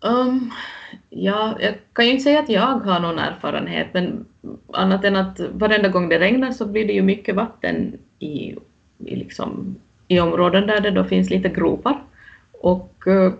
Um, 0.00 0.52
ja, 1.10 1.56
jag 1.60 1.74
kan 1.92 2.04
ju 2.04 2.10
inte 2.10 2.24
säga 2.24 2.40
att 2.40 2.48
jag 2.48 2.62
har 2.62 3.00
någon 3.00 3.18
erfarenhet, 3.18 3.86
men 3.94 4.26
annat 4.72 5.04
än 5.04 5.16
att 5.16 5.40
varenda 5.40 5.88
gång 5.88 6.08
det 6.08 6.18
regnar 6.18 6.52
så 6.52 6.66
blir 6.66 6.86
det 6.86 6.92
ju 6.92 7.02
mycket 7.02 7.34
vatten 7.34 7.98
i, 8.18 8.56
i, 8.98 9.16
liksom, 9.16 9.76
i 10.08 10.20
områden 10.20 10.66
där 10.66 10.80
det 10.80 10.90
då 10.90 11.04
finns 11.04 11.30
lite 11.30 11.48
gropar. 11.48 12.02
Och 12.52 13.04
uh, 13.06 13.32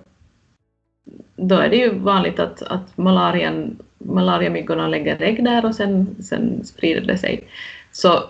då 1.37 1.54
är 1.56 1.68
det 1.68 1.76
ju 1.76 1.99
vanligt 1.99 2.38
att, 2.38 2.62
att 2.62 2.96
malarian, 2.96 3.76
malariamyggorna 3.99 4.88
lägger 4.88 5.23
ägg 5.23 5.44
där 5.44 5.64
och 5.64 5.75
sen, 5.75 6.16
sen 6.23 6.64
sprider 6.64 7.00
det 7.00 7.18
sig. 7.18 7.49
Så 7.92 8.23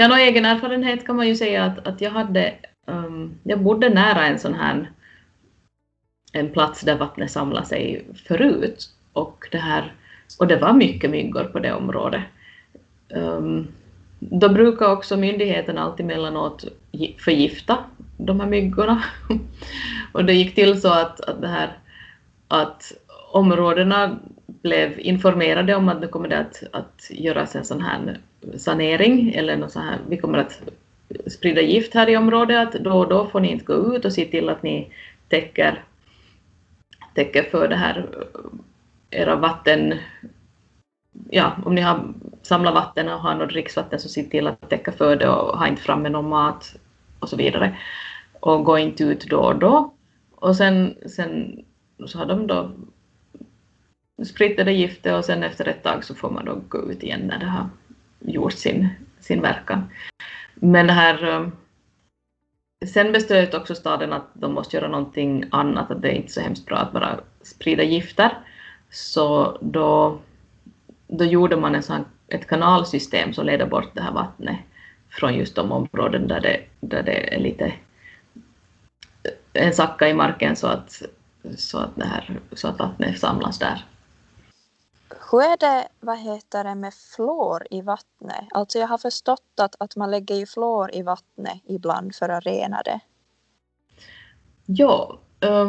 Ja, 0.00 0.08
någon 0.08 0.18
egen 0.18 0.44
erfarenhet 0.44 1.06
kan 1.06 1.16
man 1.16 1.28
ju 1.28 1.36
säga 1.36 1.64
att, 1.64 1.86
att 1.86 2.00
jag 2.00 2.10
hade, 2.10 2.54
um, 2.86 3.34
jag 3.42 3.60
bodde 3.60 3.88
nära 3.88 4.26
en 4.26 4.38
sån 4.38 4.54
här 4.54 4.90
en 6.32 6.50
plats 6.50 6.80
där 6.80 6.96
vattnet 6.96 7.30
samlade 7.30 7.66
sig 7.66 8.04
förut 8.26 8.90
och 9.12 9.48
det 9.50 9.58
här 9.58 9.92
och 10.38 10.46
det 10.46 10.56
var 10.56 10.72
mycket 10.72 11.10
myggor 11.10 11.44
på 11.44 11.58
det 11.58 11.72
området. 11.72 12.22
Um, 13.08 13.68
då 14.20 14.48
brukar 14.48 14.92
också 14.92 15.16
myndigheten 15.16 15.78
alltid 15.78 16.06
mellanåt 16.06 16.64
förgifta 17.18 17.78
de 18.16 18.40
här 18.40 18.46
myggorna. 18.46 19.04
och 20.12 20.24
det 20.24 20.32
gick 20.32 20.54
till 20.54 20.80
så 20.80 20.88
att, 20.88 21.20
att, 21.20 21.40
det 21.40 21.48
här, 21.48 21.78
att 22.48 22.92
områdena 23.32 24.18
blev 24.46 25.00
informerade 25.00 25.74
om 25.74 25.88
att 25.88 26.00
nu 26.00 26.08
kommer 26.08 26.28
det 26.28 26.38
att, 26.38 26.62
att 26.72 27.10
göras 27.10 27.56
en 27.56 27.64
sån 27.64 27.80
här 27.80 28.18
sanering 28.56 29.32
eller 29.34 29.56
något 29.56 29.72
så 29.72 29.80
här, 29.80 29.98
vi 30.08 30.16
kommer 30.16 30.38
att 30.38 30.62
sprida 31.26 31.60
gift 31.60 31.94
här 31.94 32.08
i 32.08 32.16
området, 32.16 32.74
att 32.74 32.84
då 32.84 32.92
och 32.92 33.08
då 33.08 33.26
får 33.26 33.40
ni 33.40 33.50
inte 33.50 33.64
gå 33.64 33.96
ut 33.96 34.04
och 34.04 34.12
se 34.12 34.24
till 34.24 34.48
att 34.48 34.62
ni 34.62 34.92
täcker, 35.28 35.82
täcker 37.14 37.42
för 37.42 37.68
det 37.68 37.76
här 37.76 38.06
era 39.10 39.36
vatten, 39.36 39.94
ja, 41.30 41.56
om 41.64 41.74
ni 41.74 41.80
har 41.80 42.14
samlat 42.42 42.74
vatten 42.74 43.08
och 43.08 43.20
har 43.20 43.34
något 43.34 43.48
dricksvatten 43.48 43.98
så 43.98 44.08
se 44.08 44.22
till 44.22 44.46
att 44.46 44.70
täcka 44.70 44.92
för 44.92 45.16
det 45.16 45.28
och 45.28 45.58
ha 45.58 45.68
inte 45.68 45.82
framme 45.82 46.08
någon 46.08 46.28
mat 46.28 46.74
och 47.18 47.28
så 47.28 47.36
vidare. 47.36 47.78
Och 48.40 48.64
gå 48.64 48.78
inte 48.78 49.04
ut 49.04 49.26
då 49.26 49.38
och 49.38 49.58
då. 49.58 49.94
Och 50.34 50.56
sen, 50.56 50.94
sen 51.06 51.64
så 52.06 52.18
har 52.18 52.26
de 52.26 52.46
då 52.46 52.70
spritt 54.24 54.56
det 54.56 54.72
giftet 54.72 55.14
och 55.14 55.24
sen 55.24 55.42
efter 55.42 55.68
ett 55.68 55.82
tag 55.82 56.04
så 56.04 56.14
får 56.14 56.30
man 56.30 56.44
då 56.44 56.60
gå 56.68 56.90
ut 56.90 57.02
igen 57.02 57.20
när 57.20 57.38
det 57.38 57.46
har 57.46 57.68
gjort 58.18 58.52
sin, 58.52 58.88
sin 59.20 59.40
verkan. 59.40 59.90
Men 60.54 60.86
det 60.86 60.92
här 60.92 61.28
eh, 61.28 61.48
Sen 62.86 63.12
beslöt 63.12 63.54
också 63.54 63.74
staden 63.74 64.12
att 64.12 64.26
de 64.32 64.54
måste 64.54 64.76
göra 64.76 64.88
någonting 64.88 65.44
annat, 65.50 65.90
att 65.90 66.02
det 66.02 66.08
är 66.08 66.12
inte 66.12 66.32
så 66.32 66.40
hemskt 66.40 66.66
bra 66.66 66.76
att 66.76 66.92
bara 66.92 67.20
sprida 67.42 67.82
gifter. 67.82 68.38
Så 68.90 69.58
då, 69.60 70.18
då 71.10 71.24
gjorde 71.24 71.56
man 71.56 71.74
en 71.74 71.82
sån, 71.82 72.04
ett 72.28 72.46
kanalsystem 72.46 73.32
som 73.32 73.46
leder 73.46 73.66
bort 73.66 73.94
det 73.94 74.02
här 74.02 74.12
vattnet 74.12 74.58
från 75.10 75.34
just 75.34 75.56
de 75.56 75.72
områden 75.72 76.28
där 76.28 76.40
det, 76.40 76.60
där 76.80 77.02
det 77.02 77.34
är 77.34 77.40
lite 77.40 77.72
en 79.52 79.74
sacka 79.74 80.08
i 80.08 80.14
marken 80.14 80.56
så 80.56 80.66
att, 80.66 81.02
så 81.56 81.78
att, 81.78 81.96
det 81.96 82.04
här, 82.04 82.40
så 82.52 82.68
att 82.68 82.78
vattnet 82.78 83.18
samlas 83.18 83.58
där. 83.58 83.86
Hur 85.30 85.42
är 85.42 85.56
det 85.56 85.88
vad 86.00 86.18
heter 86.18 86.64
det, 86.64 86.74
med 86.74 86.94
fluor 86.94 87.66
i 87.70 87.80
vattnet? 87.80 88.48
Alltså 88.50 88.78
jag 88.78 88.88
har 88.88 88.98
förstått 88.98 89.60
att, 89.60 89.76
att 89.78 89.96
man 89.96 90.10
lägger 90.10 90.34
ju 90.34 90.46
fluor 90.46 90.94
i 90.94 91.02
vattnet 91.02 91.62
ibland 91.66 92.14
för 92.14 92.28
att 92.28 92.46
rena 92.46 92.82
det. 92.82 93.00
Ja, 94.66 95.18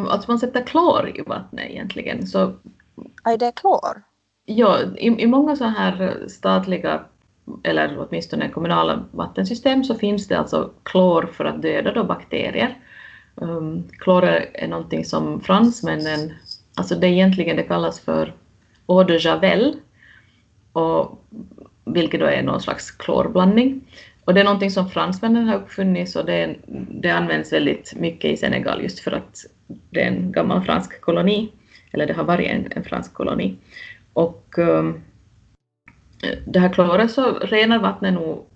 alltså 0.08 0.30
man 0.30 0.38
sätter 0.38 0.62
klor 0.62 1.12
i 1.14 1.22
vattnet 1.22 1.70
egentligen. 1.70 2.26
Så, 2.26 2.52
är 3.24 3.36
det 3.36 3.52
klor? 3.52 4.02
Ja, 4.44 4.78
i, 4.96 5.06
i 5.06 5.26
många 5.26 5.56
så 5.56 5.64
här 5.64 6.24
statliga 6.28 7.04
eller 7.62 7.98
åtminstone 7.98 8.48
kommunala 8.48 9.04
vattensystem 9.10 9.84
så 9.84 9.94
finns 9.94 10.28
det 10.28 10.38
alltså 10.38 10.70
klor 10.82 11.30
för 11.32 11.44
att 11.44 11.62
döda 11.62 11.92
då 11.92 12.04
bakterier. 12.04 12.78
Um, 13.34 13.88
klor 13.98 14.24
är 14.24 14.68
någonting 14.68 15.04
som 15.04 15.40
fransmännen, 15.40 16.32
alltså 16.74 16.94
det 16.94 17.08
egentligen 17.08 17.56
det 17.56 17.62
kallas 17.62 18.00
för 18.00 18.34
eau 18.88 19.04
de 19.04 19.18
javel, 19.18 19.76
och, 20.72 21.24
vilket 21.84 22.20
då 22.20 22.26
är 22.26 22.42
någon 22.42 22.60
slags 22.60 22.90
klorblandning. 22.90 23.80
Och 24.24 24.34
det 24.34 24.40
är 24.40 24.44
någonting 24.44 24.70
som 24.70 24.90
fransmännen 24.90 25.48
har 25.48 25.56
uppfunnit 25.56 26.16
och 26.16 26.26
det, 26.26 26.56
det 26.90 27.10
används 27.10 27.52
väldigt 27.52 27.94
mycket 27.96 28.30
i 28.30 28.36
Senegal 28.36 28.82
just 28.82 29.00
för 29.00 29.12
att 29.12 29.46
det 29.90 30.02
är 30.02 30.06
en 30.06 30.32
gammal 30.32 30.62
fransk 30.64 31.00
koloni, 31.00 31.52
eller 31.92 32.06
det 32.06 32.12
har 32.12 32.24
varit 32.24 32.50
en, 32.50 32.68
en 32.70 32.84
fransk 32.84 33.14
koloni. 33.14 33.56
Och 34.12 34.58
ehm, 34.58 35.02
det 36.46 36.60
här 36.60 36.72
kloret 36.72 37.10
så 37.10 37.38
renar 37.38 37.78
vattnet 37.78 38.14
nog 38.14 38.46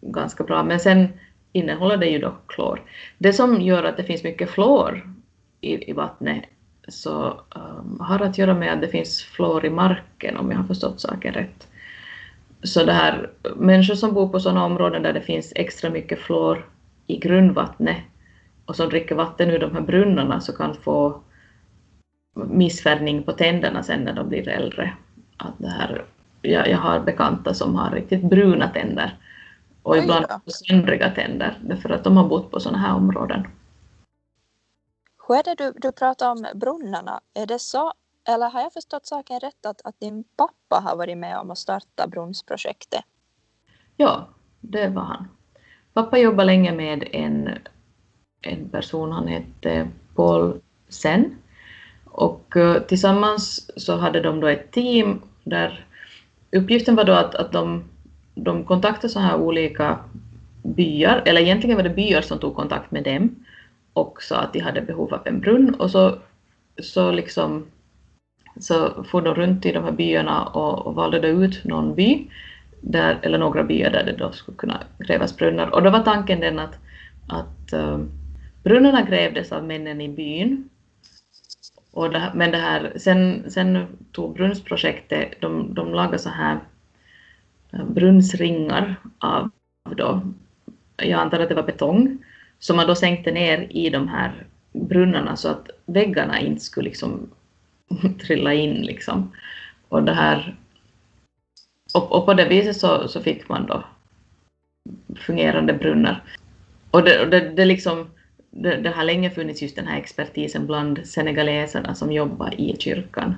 ganska 0.00 0.44
bra, 0.44 0.62
men 0.62 0.80
sen 0.80 1.08
innehåller 1.52 1.96
det 1.96 2.06
ju 2.06 2.18
då 2.18 2.34
klor. 2.46 2.82
Det 3.18 3.32
som 3.32 3.60
gör 3.60 3.84
att 3.84 3.96
det 3.96 4.04
finns 4.04 4.24
mycket 4.24 4.50
fluor 4.50 5.14
i, 5.60 5.90
i 5.90 5.92
vattnet 5.92 6.44
så 6.88 7.40
um, 7.56 8.00
har 8.00 8.20
att 8.20 8.38
göra 8.38 8.54
med 8.54 8.72
att 8.72 8.80
det 8.80 8.88
finns 8.88 9.22
fluor 9.22 9.64
i 9.64 9.70
marken, 9.70 10.36
om 10.36 10.50
jag 10.50 10.58
har 10.58 10.64
förstått 10.64 11.00
saken 11.00 11.34
rätt. 11.34 11.68
Så 12.62 12.84
det 12.84 12.92
här, 12.92 13.30
människor 13.56 13.94
som 13.94 14.14
bor 14.14 14.28
på 14.28 14.40
sådana 14.40 14.64
områden 14.64 15.02
där 15.02 15.12
det 15.12 15.20
finns 15.20 15.52
extra 15.56 15.90
mycket 15.90 16.18
fluor 16.18 16.66
i 17.06 17.18
grundvattnet 17.18 17.96
och 18.64 18.76
som 18.76 18.88
dricker 18.88 19.14
vatten 19.14 19.50
ur 19.50 19.58
de 19.58 19.74
här 19.74 19.80
brunnarna 19.80 20.40
så 20.40 20.52
kan 20.52 20.74
få 20.74 21.20
missfärgning 22.34 23.22
på 23.22 23.32
tänderna 23.32 23.82
sen 23.82 24.00
när 24.00 24.12
de 24.12 24.28
blir 24.28 24.48
äldre. 24.48 24.92
Att 25.36 25.54
det 25.58 25.68
här, 25.68 26.04
jag, 26.42 26.68
jag 26.68 26.78
har 26.78 27.00
bekanta 27.00 27.54
som 27.54 27.74
har 27.74 27.90
riktigt 27.90 28.22
bruna 28.22 28.68
tänder 28.68 29.18
och 29.82 29.96
ibland 29.98 30.26
söndriga 30.46 31.10
tänder 31.10 31.58
därför 31.62 31.90
att 31.90 32.04
de 32.04 32.16
har 32.16 32.28
bott 32.28 32.50
på 32.50 32.60
sådana 32.60 32.78
här 32.78 32.94
områden. 32.94 33.46
Hur 35.28 35.36
är 35.36 35.42
det 35.42 35.54
du, 35.54 35.72
du 35.76 35.92
pratar 35.92 36.30
om 36.30 36.46
brunnarna? 36.54 37.20
Är 37.34 37.46
det 37.46 37.58
så, 37.58 37.92
eller 38.28 38.50
har 38.50 38.60
jag 38.60 38.72
förstått 38.72 39.06
saken 39.06 39.40
rätt 39.40 39.66
att, 39.66 39.80
att 39.84 40.00
din 40.00 40.24
pappa 40.36 40.80
har 40.80 40.96
varit 40.96 41.18
med 41.18 41.38
om 41.38 41.50
att 41.50 41.58
starta 41.58 42.06
brunnsprojektet? 42.06 43.04
Ja, 43.96 44.28
det 44.60 44.88
var 44.88 45.02
han. 45.02 45.28
Pappa 45.92 46.18
jobbade 46.18 46.46
länge 46.46 46.72
med 46.72 47.08
en, 47.12 47.58
en 48.40 48.68
person, 48.68 49.12
han 49.12 49.28
hette 49.28 49.88
Paul 50.14 50.60
Sen. 50.88 51.38
Och 52.16 52.56
eh, 52.56 52.82
tillsammans 52.82 53.70
så 53.76 53.96
hade 53.96 54.20
de 54.20 54.40
då 54.40 54.46
ett 54.46 54.72
team 54.72 55.20
där 55.44 55.84
uppgiften 56.52 56.94
var 56.94 57.04
då 57.04 57.12
att, 57.12 57.34
att 57.34 57.52
de, 57.52 57.84
de 58.34 58.64
kontaktade 58.64 59.08
så 59.08 59.20
här 59.20 59.36
olika 59.36 59.98
byar, 60.62 61.22
eller 61.26 61.40
egentligen 61.40 61.76
var 61.76 61.82
det 61.82 61.90
byar 61.90 62.20
som 62.20 62.38
tog 62.38 62.56
kontakt 62.56 62.90
med 62.90 63.04
dem 63.04 63.34
och 63.92 64.22
sa 64.22 64.36
att 64.36 64.52
de 64.52 64.60
hade 64.60 64.80
behov 64.80 65.14
av 65.14 65.20
en 65.24 65.40
brunn 65.40 65.74
och 65.74 65.90
så, 65.90 66.18
så 66.82 67.12
liksom 67.12 67.66
så 68.60 69.04
for 69.04 69.22
de 69.22 69.34
runt 69.34 69.66
i 69.66 69.72
de 69.72 69.84
här 69.84 69.92
byarna 69.92 70.44
och, 70.44 70.86
och 70.86 70.94
valde 70.94 71.20
då 71.20 71.28
ut 71.28 71.64
någon 71.64 71.94
by, 71.94 72.26
där, 72.80 73.18
eller 73.22 73.38
några 73.38 73.64
byar 73.64 73.90
där 73.90 74.04
det 74.04 74.16
då 74.16 74.32
skulle 74.32 74.56
kunna 74.56 74.80
grävas 74.98 75.36
brunnar. 75.36 75.74
Och 75.74 75.82
då 75.82 75.90
var 75.90 76.00
tanken 76.00 76.40
den 76.40 76.58
att, 76.58 76.78
att 77.28 77.72
uh, 77.72 77.98
brunnarna 78.62 79.02
grävdes 79.02 79.52
av 79.52 79.64
männen 79.64 80.00
i 80.00 80.08
byn. 80.08 80.68
Och 81.94 82.10
det, 82.10 82.32
men 82.34 82.50
det 82.50 82.58
här, 82.58 82.92
sen, 82.96 83.50
sen 83.50 83.86
tog 84.12 84.34
brunnsprojektet, 84.34 85.40
de, 85.40 85.74
de 85.74 85.94
lagade 85.94 86.18
så 86.18 86.28
här 86.28 86.60
eh, 87.72 87.84
brunnsringar 87.84 88.96
av 89.18 89.50
då, 89.96 90.22
jag 90.96 91.20
antar 91.20 91.40
att 91.40 91.48
det 91.48 91.54
var 91.54 91.62
betong, 91.62 92.18
som 92.58 92.76
man 92.76 92.86
då 92.86 92.94
sänkte 92.94 93.32
ner 93.32 93.66
i 93.70 93.90
de 93.90 94.08
här 94.08 94.46
brunnarna 94.72 95.36
så 95.36 95.48
att 95.48 95.70
väggarna 95.86 96.40
inte 96.40 96.64
skulle 96.64 96.88
liksom 96.88 97.30
trilla 98.22 98.54
in 98.54 98.74
liksom. 98.82 99.32
Och 99.88 100.02
det 100.02 100.14
här 100.14 100.56
och, 101.94 102.12
och 102.12 102.26
på 102.26 102.34
det 102.34 102.48
viset 102.48 102.76
så, 102.76 103.08
så 103.08 103.20
fick 103.20 103.48
man 103.48 103.66
då 103.66 103.84
fungerande 105.16 105.72
brunnar. 105.72 106.22
Och 106.90 107.02
det, 107.02 107.20
och 107.20 107.28
det, 107.30 107.40
det, 107.40 107.64
liksom, 107.64 108.10
det, 108.56 108.76
det, 108.76 108.90
har 108.90 109.04
länge 109.04 109.30
funnits 109.30 109.62
just 109.62 109.76
den 109.76 109.86
här 109.86 109.98
expertisen 109.98 110.66
bland 110.66 111.06
senegaleserna 111.06 111.94
som 111.94 112.12
jobbar 112.12 112.60
i 112.60 112.76
kyrkan. 112.78 113.34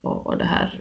Och, 0.00 0.26
och 0.26 0.38
det 0.38 0.44
här, 0.44 0.80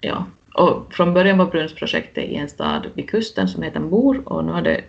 ja. 0.00 0.26
Och 0.54 0.94
från 0.94 1.14
början 1.14 1.38
var 1.38 1.46
brunnsprojektet 1.46 2.24
i 2.24 2.34
en 2.34 2.48
stad 2.48 2.86
vid 2.94 3.10
kusten 3.10 3.48
som 3.48 3.62
heter 3.62 3.80
Mbor 3.80 4.28
och 4.28 4.44
nu 4.44 4.52
har 4.52 4.62
det 4.62 4.84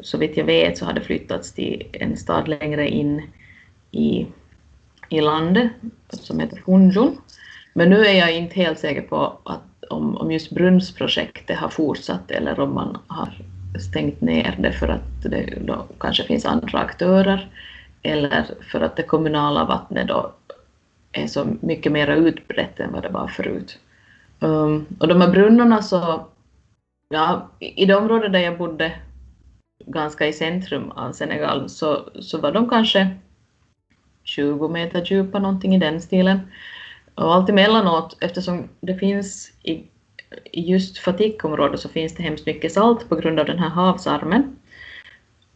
så 0.00 0.18
vitt 0.18 0.36
jag 0.36 0.44
vet 0.44 0.78
så 0.78 0.84
har 0.84 0.92
det 0.92 1.00
flyttats 1.00 1.52
till 1.52 1.88
en 1.92 2.16
stad 2.16 2.48
längre 2.48 2.88
in 2.88 3.22
i, 3.90 4.26
i 5.08 5.20
landet 5.20 5.72
som 6.08 6.40
heter 6.40 6.62
Hunjun. 6.66 7.16
Men 7.72 7.90
nu 7.90 8.06
är 8.06 8.18
jag 8.18 8.36
inte 8.36 8.54
helt 8.54 8.78
säker 8.78 9.02
på 9.02 9.38
att 9.44 9.62
om, 9.90 10.16
om 10.16 10.32
just 10.32 10.50
brunnsprojektet 10.50 11.58
har 11.58 11.68
fortsatt 11.68 12.30
eller 12.30 12.60
om 12.60 12.74
man 12.74 12.98
har 13.06 13.34
stängt 13.80 14.20
ner 14.20 14.56
det 14.58 14.72
för 14.72 14.88
att 14.88 15.22
det 15.22 15.58
då 15.60 15.86
kanske 16.00 16.24
finns 16.24 16.44
andra 16.44 16.78
aktörer 16.78 17.48
eller 18.02 18.46
för 18.70 18.80
att 18.80 18.96
det 18.96 19.02
kommunala 19.02 19.64
vattnet 19.64 20.08
då 20.08 20.32
är 21.12 21.26
så 21.26 21.46
mycket 21.60 21.92
mer 21.92 22.08
utbrett 22.08 22.80
än 22.80 22.92
vad 22.92 23.02
det 23.02 23.08
var 23.08 23.28
förut. 23.28 23.78
Um, 24.40 24.86
och 25.00 25.08
de 25.08 25.20
här 25.20 25.30
brunnarna 25.30 25.82
så, 25.82 26.26
ja, 27.08 27.48
i 27.58 27.86
det 27.86 27.96
område 27.96 28.28
där 28.28 28.38
jag 28.38 28.58
bodde 28.58 28.92
ganska 29.86 30.26
i 30.26 30.32
centrum 30.32 30.90
av 30.90 31.12
Senegal 31.12 31.68
så, 31.68 32.08
så 32.20 32.38
var 32.38 32.52
de 32.52 32.68
kanske 32.68 33.16
20 34.24 34.68
meter 34.68 35.04
djupa, 35.04 35.38
någonting 35.38 35.74
i 35.74 35.78
den 35.78 36.00
stilen. 36.00 36.40
Och 37.14 37.34
allt 37.34 37.48
emellanåt, 37.48 38.16
eftersom 38.20 38.68
det 38.80 38.94
finns 38.94 39.52
i 39.62 39.84
just 40.52 40.98
Fatikområdet 40.98 41.80
så 41.80 41.88
finns 41.88 42.14
det 42.14 42.22
hemskt 42.22 42.46
mycket 42.46 42.72
salt 42.72 43.08
på 43.08 43.16
grund 43.16 43.40
av 43.40 43.46
den 43.46 43.58
här 43.58 43.68
havsarmen. 43.68 44.56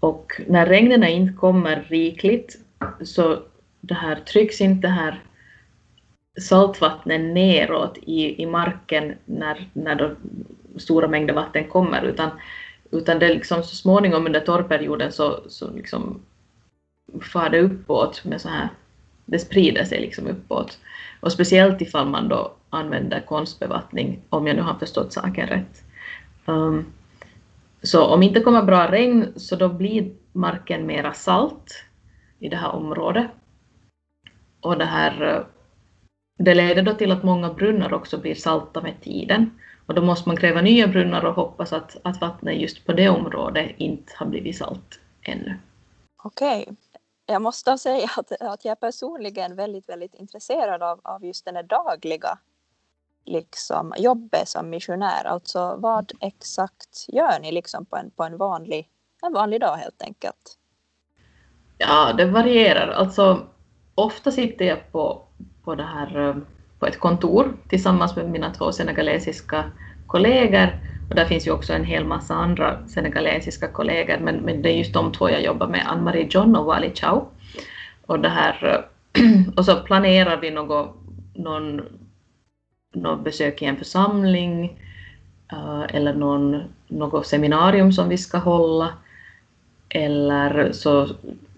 Och 0.01 0.41
när 0.47 0.67
regnen 0.67 1.05
inte 1.05 1.39
kommer 1.39 1.87
rikligt 1.89 2.59
så 3.01 3.39
det 3.81 3.95
här 3.95 4.17
trycks 4.17 4.61
inte 4.61 4.89
det 4.89 4.93
här 4.93 5.23
saltvattnet 6.41 7.21
neråt 7.21 7.99
i, 8.03 8.43
i 8.43 8.47
marken 8.47 9.15
när, 9.25 9.69
när 9.73 9.95
då 9.95 10.11
stora 10.77 11.09
mängder 11.09 11.35
vatten 11.35 11.65
kommer, 11.65 12.03
utan 12.03 12.31
utan 12.91 13.19
det 13.19 13.29
liksom 13.29 13.63
så 13.63 13.77
småningom 13.77 14.27
under 14.27 14.41
torrperioden 14.41 15.13
så, 15.13 15.41
så 15.49 15.71
liksom 15.71 16.21
far 17.21 17.51
det 17.51 17.61
uppåt 17.61 18.25
med 18.25 18.41
så 18.41 18.49
här, 18.49 18.69
det 19.25 19.39
sprider 19.39 19.85
sig 19.85 20.01
liksom 20.01 20.27
uppåt. 20.27 20.79
Och 21.21 21.33
speciellt 21.33 21.81
ifall 21.81 22.09
man 22.09 22.29
då 22.29 22.55
använder 22.71 23.21
konstbevattning, 23.21 24.21
om 24.29 24.47
jag 24.47 24.57
nu 24.57 24.63
har 24.63 24.75
förstått 24.75 25.13
saken 25.13 25.47
rätt. 25.47 25.83
Um, 26.47 26.93
så 27.83 28.07
om 28.07 28.23
inte 28.23 28.41
kommer 28.41 28.63
bra 28.63 28.91
regn 28.91 29.33
så 29.37 29.57
då 29.57 29.69
blir 29.69 30.13
marken 30.33 30.87
mera 30.87 31.13
salt 31.13 31.85
i 32.39 32.49
det 32.49 32.57
här 32.57 32.75
området. 32.75 33.27
Och 34.61 34.79
det 34.79 34.85
här 34.85 35.23
eh, 35.23 35.45
det 36.39 36.55
leder 36.55 36.83
då 36.83 36.95
till 36.95 37.13
att 37.13 37.23
många 37.23 37.53
brunnar 37.53 37.95
också 37.95 38.19
blir 38.19 38.35
salta 38.35 38.81
med 38.81 39.01
tiden. 39.01 39.61
Och 39.87 39.95
då 39.95 40.03
måste 40.03 40.29
man 40.29 40.37
gräva 40.37 40.61
nya 40.61 40.87
brunnar 40.87 41.25
och 41.25 41.35
hoppas 41.35 41.73
att, 41.73 41.97
att 42.03 42.21
vattnet 42.21 42.61
just 42.61 42.87
på 42.87 42.93
det 42.93 43.09
området 43.09 43.71
inte 43.77 44.13
har 44.17 44.27
blivit 44.27 44.57
salt 44.57 45.01
ännu. 45.23 45.59
Okej. 46.23 46.63
Okay. 46.63 46.75
Jag 47.27 47.43
måste 47.43 47.79
säga 47.79 48.09
att, 48.17 48.33
att 48.41 48.65
jag 48.65 48.73
är 48.73 48.77
personligen 48.77 49.57
väldigt, 49.57 49.89
väldigt 49.89 50.15
intresserad 50.15 50.83
av, 50.83 51.01
av 51.05 51.25
just 51.25 51.45
den 51.45 51.67
dagliga 51.67 52.39
liksom, 53.29 53.95
jobbet 53.99 54.49
som 54.49 54.71
missionär. 54.71 55.25
Alltså 55.25 55.77
vad 55.79 56.13
exakt 56.21 57.07
gör 57.09 57.41
ni 57.41 57.53
liksom 57.53 57.85
på 57.85 57.97
en, 57.97 58.11
på 58.11 58.25
en, 58.25 58.37
vanlig, 58.37 58.89
en 59.23 59.33
vanlig 59.33 59.61
dag 59.61 59.77
helt 59.77 60.03
enkelt? 60.03 60.59
Ja, 61.79 62.13
det 62.13 62.25
varierar. 62.25 62.89
Alltså, 62.89 63.47
ofta 63.95 64.31
sitter 64.31 64.65
jag 64.65 64.93
på, 64.93 65.23
på, 65.65 65.75
det 65.75 65.85
här, 65.85 66.29
eh, 66.29 66.37
på 66.79 66.87
ett 66.87 66.99
kontor 66.99 67.57
tillsammans 67.69 68.17
med 68.17 68.31
mina 68.31 68.55
två 68.55 68.73
senegalesiska 68.73 69.65
kollegor. 70.07 70.69
Och 71.09 71.15
där 71.15 71.25
finns 71.25 71.47
ju 71.47 71.51
också 71.51 71.73
en 71.73 71.85
hel 71.85 72.05
massa 72.05 72.35
andra 72.35 72.89
senegalesiska 72.89 73.69
kollegor, 73.69 74.19
men, 74.19 74.37
men 74.37 74.63
det 74.63 74.71
är 74.71 74.77
just 74.77 74.93
de 74.93 75.13
två 75.13 75.31
jag 75.31 75.43
jobbar 75.43 75.67
med, 75.67 75.87
Ann-Marie 75.87 76.27
John 76.31 76.57
och 76.57 76.65
Wali 76.65 76.95
Chow. 76.95 77.29
Och, 78.07 78.21
det 78.21 78.29
här, 78.29 78.85
eh, 79.13 79.25
och 79.57 79.65
så 79.65 79.77
planerar 79.77 80.37
vi 80.37 80.51
något, 80.51 80.97
någon, 81.35 81.83
något 82.95 83.25
besök 83.25 83.63
i 83.63 83.65
en 83.65 83.77
församling 83.77 84.81
eh, 85.53 85.85
eller 85.89 86.15
någon, 86.15 86.63
något 86.89 87.27
seminarium 87.27 87.93
som 87.93 88.09
vi 88.09 88.19
ska 88.19 88.39
hålla. 88.39 88.93
Eller 89.89 90.73
så 90.73 91.09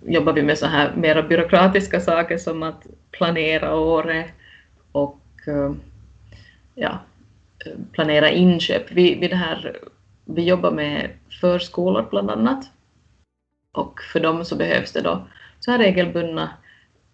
jobbar 0.07 0.33
vi 0.33 0.43
med 0.43 0.59
så 0.59 0.67
här 0.67 0.95
mera 0.97 1.23
byråkratiska 1.23 2.01
saker 2.01 2.39
som 2.39 2.63
att 2.63 2.87
planera 3.11 3.75
året 3.75 4.31
och 4.93 5.21
eh, 5.47 5.73
ja, 6.75 6.99
planera 7.93 8.31
inköp. 8.31 8.93
Vi, 8.93 9.15
vi, 9.15 9.29
det 9.29 9.37
här, 9.37 9.77
vi 10.25 10.45
jobbar 10.45 10.71
med 10.71 11.11
förskolor 11.41 12.07
bland 12.11 12.31
annat 12.31 12.71
och 13.73 14.01
för 14.13 14.21
dem 14.21 14.45
så 14.45 14.57
behövs 14.57 14.93
det 14.93 15.01
då 15.01 15.27
så 15.61 15.71
här 15.71 15.79
regelbundna 15.79 16.51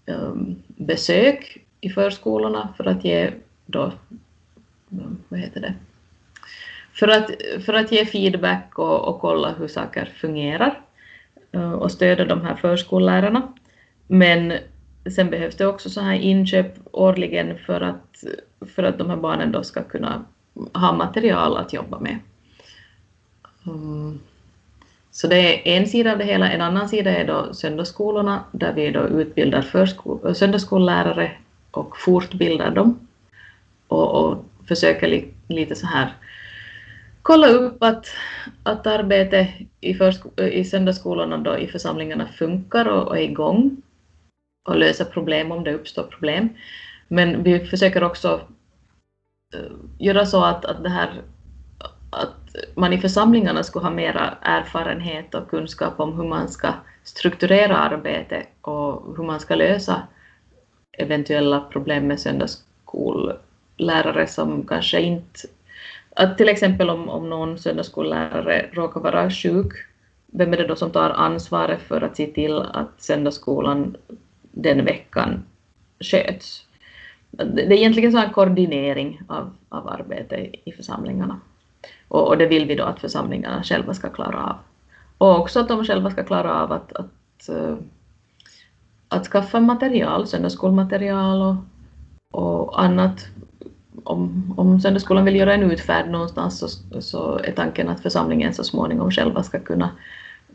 um, 0.07 0.63
besök 0.67 1.59
i 1.81 1.91
förskolorna 1.91 2.75
för 2.77 2.85
att 2.85 3.05
ge 3.05 3.31
då, 3.67 3.93
mm, 4.93 5.19
vad 5.29 5.41
heter 5.41 5.61
det, 5.61 5.75
för 6.93 7.09
att, 7.09 7.31
för 7.65 7.73
att 7.73 7.93
ge 7.93 8.07
feedback 8.07 8.79
och, 8.79 9.09
och 9.09 9.21
kolla 9.21 9.53
hur 9.53 9.69
saker 9.69 10.05
fungerar 10.21 10.81
eh, 11.53 11.73
och 11.73 11.93
stödja 11.93 12.25
de 12.25 12.41
här 12.41 12.57
förskollärarna. 12.57 13.53
Men 14.07 14.53
sen 15.17 15.31
behövs 15.31 15.57
det 15.57 15.67
också 15.67 15.91
så 15.91 16.01
här 16.01 16.15
inköp 16.15 16.75
årligen 16.93 17.59
för 17.59 17.81
att, 17.81 18.25
för 18.75 18.83
att 18.83 18.99
de 18.99 19.11
här 19.11 19.17
barnen 19.17 19.53
då 19.53 19.63
ska 19.63 19.83
kunna 19.83 20.25
ha 20.73 20.93
material 20.93 21.57
att 21.57 21.73
jobba 21.73 22.01
med. 22.01 22.19
Mm. 23.67 24.19
Så 25.11 25.27
det 25.27 25.69
är 25.69 25.77
en 25.81 25.87
sida 25.87 26.13
av 26.13 26.19
det 26.19 26.25
hela. 26.25 26.51
En 26.51 26.61
annan 26.61 26.89
sida 26.89 27.11
är 27.11 27.27
då 27.27 27.55
söndagsskolorna 27.55 28.45
där 28.53 28.73
vi 28.73 28.91
då 28.91 29.09
utbildar 29.09 29.63
söndagsskollärare 30.35 31.33
och 31.71 31.99
fortbildar 31.99 32.71
dem 32.71 33.07
och, 33.89 34.25
och 34.25 34.45
försöker 34.69 35.09
li, 35.09 35.29
lite 35.49 35.75
så 35.75 35.87
här 35.87 36.15
kolla 37.27 37.49
upp 37.49 37.83
att, 37.83 38.07
att 38.63 38.87
arbetet 38.87 39.49
i, 39.81 39.99
i 40.43 40.65
söndagsskolorna 40.65 41.39
då 41.39 41.59
i 41.59 41.67
församlingarna 41.67 42.27
funkar 42.27 42.89
och, 42.89 43.09
och 43.09 43.19
är 43.19 43.23
igång 43.23 43.77
och 44.69 44.77
lösa 44.77 45.05
problem 45.05 45.53
om 45.53 45.65
det 45.65 45.75
uppstår 45.75 46.03
problem. 46.03 46.49
Men 47.09 47.43
vi 47.43 47.67
försöker 47.67 48.05
också 48.05 48.41
eh, 49.55 49.73
göra 49.99 50.27
så 50.27 50.45
att, 50.45 50.65
att 50.65 50.83
det 50.83 50.89
här 50.89 51.23
att 52.11 52.57
man 52.75 52.93
i 52.93 53.01
församlingarna 53.01 53.63
skulle 53.63 53.85
ha 53.85 53.93
mera 53.93 54.39
erfarenhet 54.43 55.35
och 55.35 55.51
kunskap 55.51 56.01
om 56.01 56.13
hur 56.13 56.29
man 56.29 56.49
ska 56.49 56.73
strukturera 57.05 57.77
arbetet 57.77 58.49
och 58.61 59.17
hur 59.17 59.25
man 59.25 59.41
ska 59.41 59.55
lösa 59.55 60.03
eventuella 60.99 61.61
problem 61.61 62.07
med 62.07 62.21
lärare 63.77 64.27
som 64.27 64.67
kanske 64.67 65.01
inte... 65.01 65.41
Att 66.17 66.39
till 66.39 66.49
exempel 66.49 66.91
om, 66.91 67.09
om 67.09 67.31
någon 67.31 67.59
söndagsskollärare 67.59 68.71
råkar 68.73 69.01
vara 69.01 69.31
sjuk, 69.31 69.73
vem 70.27 70.53
är 70.53 70.57
det 70.57 70.67
då 70.67 70.77
som 70.77 70.91
tar 70.91 71.11
ansvaret 71.11 71.83
för 71.83 72.01
att 72.01 72.17
se 72.17 72.27
till 72.27 72.59
att 72.59 73.03
söndagsskolan 73.03 73.97
den 74.53 74.85
veckan 74.85 75.45
sköts? 76.01 76.67
Det 77.31 77.63
är 77.63 77.73
egentligen 77.73 78.13
så 78.13 78.19
en 78.19 78.31
koordinering 78.31 79.21
av, 79.29 79.51
av 79.69 79.89
arbetet 79.89 80.55
i 80.65 80.73
församlingarna. 80.73 81.41
Och, 82.09 82.29
och, 82.29 82.39
det 82.39 82.47
vill 82.47 82.67
vi 82.67 82.75
då 82.75 82.85
att 82.85 83.01
församlingarna 83.01 83.63
själva 83.63 83.95
ska 83.95 84.11
klara 84.11 84.45
av. 84.45 84.57
Och 85.19 85.41
också 85.41 85.61
att 85.61 85.69
de 85.69 85.85
själva 85.85 86.11
ska 86.11 86.25
klara 86.25 86.63
av 86.63 86.73
att, 86.73 86.93
att, 86.93 87.49
eh, 87.49 87.77
att 89.09 89.27
skaffa 89.27 89.61
material, 89.61 90.27
söndagsskolmaterial 90.27 91.43
och, 91.43 92.65
och 92.65 92.83
annat. 92.83 93.27
Om, 94.07 94.55
om 94.57 94.81
söndagsskolan 94.81 95.25
vill 95.25 95.37
göra 95.37 95.55
en 95.55 95.71
utfärd 95.71 96.09
någonstans 96.09 96.59
så, 96.59 97.01
så 97.01 97.39
är 97.39 97.53
tanken 97.53 97.89
att 97.89 98.01
församlingen 98.01 98.55
så 98.55 98.65
småningom 98.65 99.11
själva 99.11 99.43
ska 99.43 99.61
kunna 99.61 99.91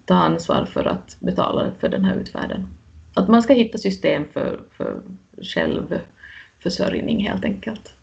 ta 0.06 0.14
ansvar 0.16 0.66
för 0.66 0.86
att 0.86 1.18
betala 1.20 1.72
för 1.80 1.90
den 1.90 2.06
här 2.06 2.16
utfärden. 2.16 2.68
Att 3.14 3.28
man 3.28 3.44
ska 3.44 3.54
hitta 3.54 3.78
system 3.78 4.26
för, 4.34 4.60
för 4.72 5.02
självförsörjning 5.42 7.28
helt 7.28 7.46
enkelt. 7.46 7.94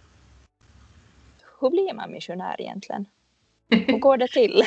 Hur 1.61 1.71
blir 1.71 1.95
man 1.95 2.13
missionär 2.13 2.61
egentligen? 2.61 3.07
Hur 3.71 3.99
går 3.99 4.17
det 4.17 4.29
till? 4.29 4.63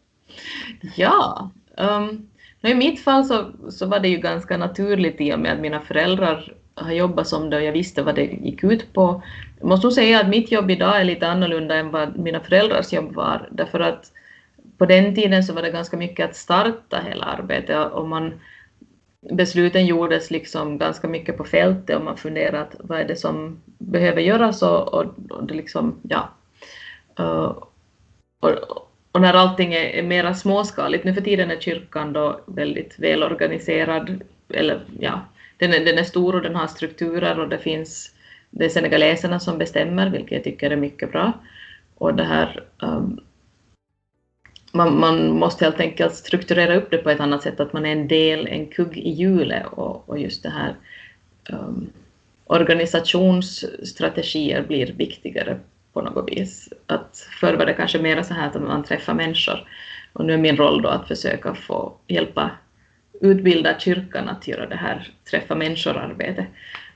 ja, 0.96 1.50
um, 1.76 2.28
i 2.62 2.74
mitt 2.74 3.00
fall 3.00 3.24
så, 3.24 3.50
så 3.70 3.86
var 3.86 4.00
det 4.00 4.08
ju 4.08 4.16
ganska 4.16 4.56
naturligt 4.56 5.20
i 5.20 5.34
och 5.34 5.40
med 5.40 5.52
att 5.52 5.60
mina 5.60 5.80
föräldrar 5.80 6.54
har 6.84 6.92
jobbat 6.92 7.28
som 7.28 7.50
det 7.50 7.56
och 7.56 7.62
jag 7.62 7.72
visste 7.72 8.02
vad 8.02 8.14
det 8.14 8.24
gick 8.24 8.64
ut 8.64 8.92
på. 8.92 9.22
Jag 9.58 9.68
måste 9.68 9.86
nog 9.86 9.92
säga 9.92 10.20
att 10.20 10.28
mitt 10.28 10.52
jobb 10.52 10.70
idag 10.70 11.00
är 11.00 11.04
lite 11.04 11.28
annorlunda 11.28 11.74
än 11.74 11.90
vad 11.90 12.18
mina 12.18 12.40
föräldrars 12.40 12.92
jobb 12.92 13.14
var, 13.14 13.48
därför 13.50 13.80
att 13.80 14.12
på 14.78 14.86
den 14.86 15.14
tiden 15.14 15.44
så 15.44 15.52
var 15.52 15.62
det 15.62 15.70
ganska 15.70 15.96
mycket 15.96 16.30
att 16.30 16.36
starta 16.36 17.00
hela 17.08 17.24
arbetet 17.24 17.92
och 17.92 18.08
man, 18.08 18.40
besluten 19.20 19.86
gjordes 19.86 20.30
liksom 20.30 20.78
ganska 20.78 21.08
mycket 21.08 21.36
på 21.36 21.44
fältet 21.44 21.96
och 21.96 22.04
man 22.04 22.16
funderade 22.16 22.68
vad 22.78 23.00
är 23.00 23.04
det 23.04 23.16
som 23.16 23.60
behöver 23.78 24.20
göras 24.20 24.62
och, 24.62 24.94
och, 24.94 25.04
och 25.30 25.44
det 25.44 25.54
liksom, 25.54 25.96
ja. 26.02 26.28
Uh, 27.20 27.56
och, 28.40 28.50
och 29.12 29.20
när 29.20 29.34
allting 29.34 29.72
är, 29.74 29.84
är 29.84 30.02
mera 30.02 30.34
småskaligt, 30.34 31.04
nu 31.04 31.14
för 31.14 31.20
tiden 31.20 31.50
är 31.50 31.60
kyrkan 31.60 32.12
då 32.12 32.40
väldigt 32.46 32.98
välorganiserad, 32.98 34.22
eller 34.48 34.80
ja, 35.00 35.20
den 35.60 35.72
är, 35.72 35.84
den 35.84 35.98
är 35.98 36.04
stor 36.04 36.34
och 36.34 36.42
den 36.42 36.54
har 36.54 36.66
strukturer 36.66 37.40
och 37.40 37.48
det 37.48 37.58
finns, 37.58 38.14
det 38.50 38.64
är 38.64 38.68
senegaleserna 38.68 39.40
som 39.40 39.58
bestämmer, 39.58 40.10
vilket 40.10 40.32
jag 40.32 40.44
tycker 40.44 40.70
är 40.70 40.76
mycket 40.76 41.12
bra. 41.12 41.32
Och 41.94 42.14
det 42.14 42.24
här, 42.24 42.62
um, 42.82 43.20
man, 44.72 45.00
man, 45.00 45.30
måste 45.30 45.64
helt 45.64 45.80
enkelt 45.80 46.14
strukturera 46.14 46.76
upp 46.76 46.90
det 46.90 46.98
på 46.98 47.10
ett 47.10 47.20
annat 47.20 47.42
sätt, 47.42 47.60
att 47.60 47.72
man 47.72 47.86
är 47.86 47.92
en 47.92 48.08
del, 48.08 48.46
en 48.46 48.66
kugg 48.66 48.98
i 48.98 49.10
hjulet 49.10 49.66
och, 49.66 50.08
och 50.08 50.18
just 50.18 50.42
det 50.42 50.50
här 50.50 50.74
um, 51.50 51.90
organisationsstrategier 52.46 54.62
blir 54.62 54.92
viktigare 54.92 55.60
på 55.92 56.02
något 56.02 56.30
vis. 56.30 56.68
Att 56.86 57.28
förr 57.40 57.54
var 57.54 57.66
det 57.66 57.74
kanske 57.74 57.98
mer 57.98 58.22
så 58.22 58.34
här 58.34 58.46
att 58.46 58.62
man 58.62 58.84
träffar 58.84 59.14
människor 59.14 59.68
och 60.12 60.24
nu 60.24 60.32
är 60.32 60.38
min 60.38 60.56
roll 60.56 60.82
då 60.82 60.88
att 60.88 61.08
försöka 61.08 61.54
få 61.54 61.92
hjälpa 62.06 62.50
utbilda 63.20 63.78
kyrkan 63.78 64.28
att 64.28 64.48
göra 64.48 64.66
det 64.66 64.76
här 64.76 65.10
träffa 65.30 65.54
människor-arbetet. 65.54 66.46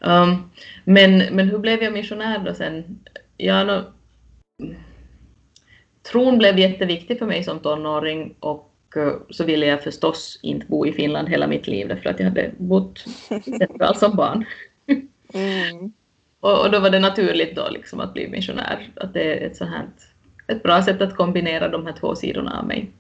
Um, 0.01 0.51
men, 0.85 1.19
men 1.19 1.49
hur 1.49 1.59
blev 1.59 1.83
jag 1.83 1.93
missionär 1.93 2.39
då 2.39 2.55
sen? 2.55 2.99
Ja, 3.37 3.65
no, 3.65 3.85
tron 6.13 6.39
blev 6.39 6.59
jätteviktig 6.59 7.19
för 7.19 7.27
mig 7.27 7.45
som 7.45 7.59
tonåring 7.59 8.35
och 8.41 8.73
uh, 8.97 9.13
så 9.31 9.45
ville 9.45 9.67
jag 9.67 9.83
förstås 9.83 10.39
inte 10.43 10.67
bo 10.67 10.87
i 10.87 10.93
Finland 10.93 11.29
hela 11.29 11.47
mitt 11.47 11.67
liv 11.67 11.89
därför 11.89 12.11
att 12.11 12.21
jag 12.21 12.27
hade 12.27 12.51
bott 12.59 13.05
centralt 13.59 13.99
som 13.99 14.17
barn. 14.17 14.45
Mm. 15.35 15.93
Och, 16.41 16.65
och, 16.65 16.71
då 16.71 16.81
var 16.81 16.91
det 16.91 16.99
naturligt 16.99 17.57
då 17.57 17.69
liksom 17.71 18.01
att 18.01 18.13
bli 18.13 18.29
missionär, 18.29 18.89
att 18.97 19.15
det 19.15 19.23
är 19.23 19.47
ett, 19.47 19.57
sånt 19.57 19.71
här, 19.71 19.87
ett 20.47 20.63
bra 20.63 20.83
sätt 20.83 21.03
att 21.03 21.17
kombinera 21.17 21.69
de 21.69 21.87
här 21.87 21.93
två 21.93 22.15
sidorna 22.15 22.59
av 22.59 22.67
mig. 22.67 22.91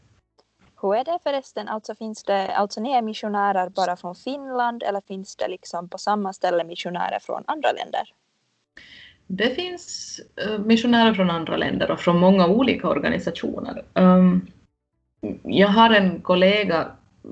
Hur 0.84 0.94
är 0.94 1.04
det 1.04 1.18
förresten, 1.22 1.68
alltså 1.68 1.94
finns 1.94 2.24
det, 2.24 2.56
alltså 2.56 2.80
ni 2.80 2.90
är 2.90 3.02
missionärer 3.02 3.68
bara 3.68 3.96
från 3.96 4.14
Finland 4.14 4.82
eller 4.82 5.00
finns 5.00 5.36
det 5.36 5.48
liksom 5.48 5.88
på 5.88 5.98
samma 5.98 6.32
ställe 6.32 6.64
missionärer 6.64 7.18
från 7.18 7.44
andra 7.46 7.72
länder? 7.72 8.02
Det 9.26 9.50
finns 9.50 10.20
eh, 10.36 10.58
missionärer 10.58 11.14
från 11.14 11.30
andra 11.30 11.56
länder 11.56 11.90
och 11.90 12.00
från 12.00 12.18
många 12.18 12.46
olika 12.46 12.88
organisationer. 12.88 13.84
Ehm, 13.94 14.46
jag 15.42 15.68
har 15.68 15.90
en 15.90 16.20
kollega 16.20 16.88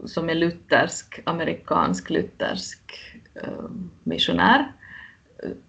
som 0.07 0.31
är 0.31 0.35
luthersk, 0.35 1.21
amerikansk 1.25 2.11
luthersk 2.11 2.81
ehm, 3.35 3.91
missionär 4.03 4.73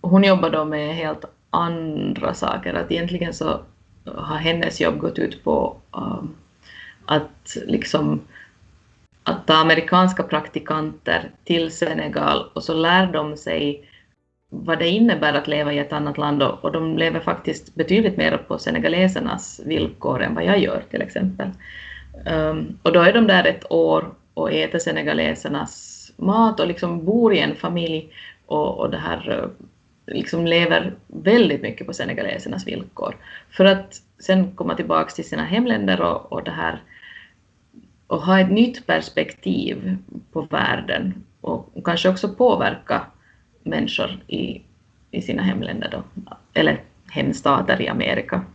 hon 0.01 0.23
jobbar 0.23 0.49
då 0.49 0.65
med 0.65 0.95
helt 0.95 1.25
andra 1.49 2.33
saker. 2.33 2.73
Att 2.73 2.91
egentligen 2.91 3.33
så 3.33 3.59
har 4.05 4.37
hennes 4.37 4.81
jobb 4.81 4.99
gått 4.99 5.19
ut 5.19 5.43
på 5.43 5.77
um, 5.91 6.35
att 7.05 7.57
liksom 7.65 8.21
att 9.23 9.47
ta 9.47 9.53
amerikanska 9.53 10.23
praktikanter 10.23 11.31
till 11.43 11.71
Senegal 11.71 12.49
och 12.53 12.63
så 12.63 12.73
lär 12.73 13.11
de 13.11 13.37
sig 13.37 13.89
vad 14.49 14.79
det 14.79 14.89
innebär 14.89 15.33
att 15.33 15.47
leva 15.47 15.73
i 15.73 15.79
ett 15.79 15.93
annat 15.93 16.17
land 16.17 16.43
och, 16.43 16.63
och 16.63 16.71
de 16.71 16.97
lever 16.97 17.19
faktiskt 17.19 17.75
betydligt 17.75 18.17
mer 18.17 18.37
på 18.37 18.57
senegalesernas 18.57 19.61
villkor 19.65 20.21
än 20.21 20.35
vad 20.35 20.45
jag 20.45 20.59
gör 20.59 20.83
till 20.91 21.01
exempel. 21.01 21.49
Um, 22.25 22.79
och 22.83 22.91
då 22.91 22.99
är 22.99 23.13
de 23.13 23.27
där 23.27 23.45
ett 23.45 23.71
år 23.71 24.13
och 24.33 24.53
äter 24.53 24.79
senegalesernas 24.79 26.11
mat 26.17 26.59
och 26.59 26.67
liksom 26.67 27.05
bor 27.05 27.33
i 27.33 27.39
en 27.39 27.55
familj 27.55 28.09
och, 28.45 28.79
och 28.79 28.89
det 28.89 28.97
här 28.97 29.29
uh, 29.29 29.49
liksom 30.07 30.45
lever 30.45 30.93
väldigt 31.07 31.61
mycket 31.61 31.87
på 31.87 31.93
senegalesernas 31.93 32.67
villkor. 32.67 33.15
För 33.51 33.65
att 33.65 34.01
sen 34.19 34.55
komma 34.55 34.75
tillbaka 34.75 35.11
till 35.11 35.27
sina 35.27 35.43
hemländer 35.43 36.01
och, 36.01 36.33
och 36.33 36.43
det 36.43 36.51
här 36.51 36.81
och 38.13 38.21
ha 38.21 38.39
ett 38.39 38.51
nytt 38.51 38.87
perspektiv 38.87 39.97
på 40.31 40.41
världen 40.41 41.23
och 41.41 41.85
kanske 41.85 42.09
också 42.09 42.29
påverka 42.29 43.05
människor 43.63 44.19
i, 44.27 44.61
i 45.11 45.21
sina 45.21 45.43
hemländer 45.43 45.89
då, 45.91 46.03
eller 46.53 46.81
hemstater 47.09 47.81
i 47.81 47.87
Amerika. 47.87 48.45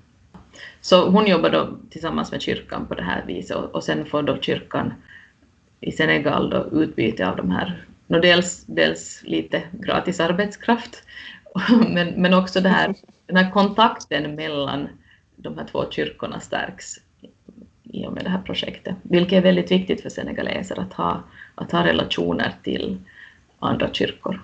Så 0.80 1.10
hon 1.10 1.26
jobbar 1.26 1.50
då 1.50 1.78
tillsammans 1.90 2.32
med 2.32 2.42
kyrkan 2.42 2.86
på 2.86 2.94
det 2.94 3.02
här 3.02 3.24
viset 3.26 3.56
och, 3.56 3.74
och 3.74 3.84
sen 3.84 4.04
får 4.06 4.22
då 4.22 4.40
kyrkan 4.40 4.94
i 5.80 5.92
Senegal 5.92 6.50
då 6.50 6.82
utbyte 6.82 7.28
av 7.28 7.36
de 7.36 7.50
här, 7.50 7.84
no 8.06 8.20
dels, 8.20 8.64
dels 8.66 9.22
lite 9.24 9.62
gratis 9.72 10.20
arbetskraft, 10.20 11.02
men, 11.88 12.08
men 12.08 12.34
också 12.34 12.60
det 12.60 12.68
här, 12.68 12.94
den 13.26 13.36
här 13.36 13.50
kontakten 13.50 14.34
mellan 14.34 14.88
de 15.36 15.58
här 15.58 15.64
två 15.64 15.90
kyrkorna 15.90 16.40
stärks 16.40 16.94
i 17.88 18.06
och 18.06 18.12
med 18.12 18.24
det 18.24 18.30
här 18.30 18.42
projektet, 18.42 18.96
vilket 19.02 19.38
är 19.38 19.42
väldigt 19.42 19.70
viktigt 19.70 20.00
för 20.00 20.08
senegaleser 20.08 20.80
att 20.80 20.92
ha, 20.92 21.22
att 21.54 21.72
ha 21.72 21.86
relationer 21.86 22.54
till 22.62 22.98
andra 23.58 23.92
kyrkor. 23.92 24.42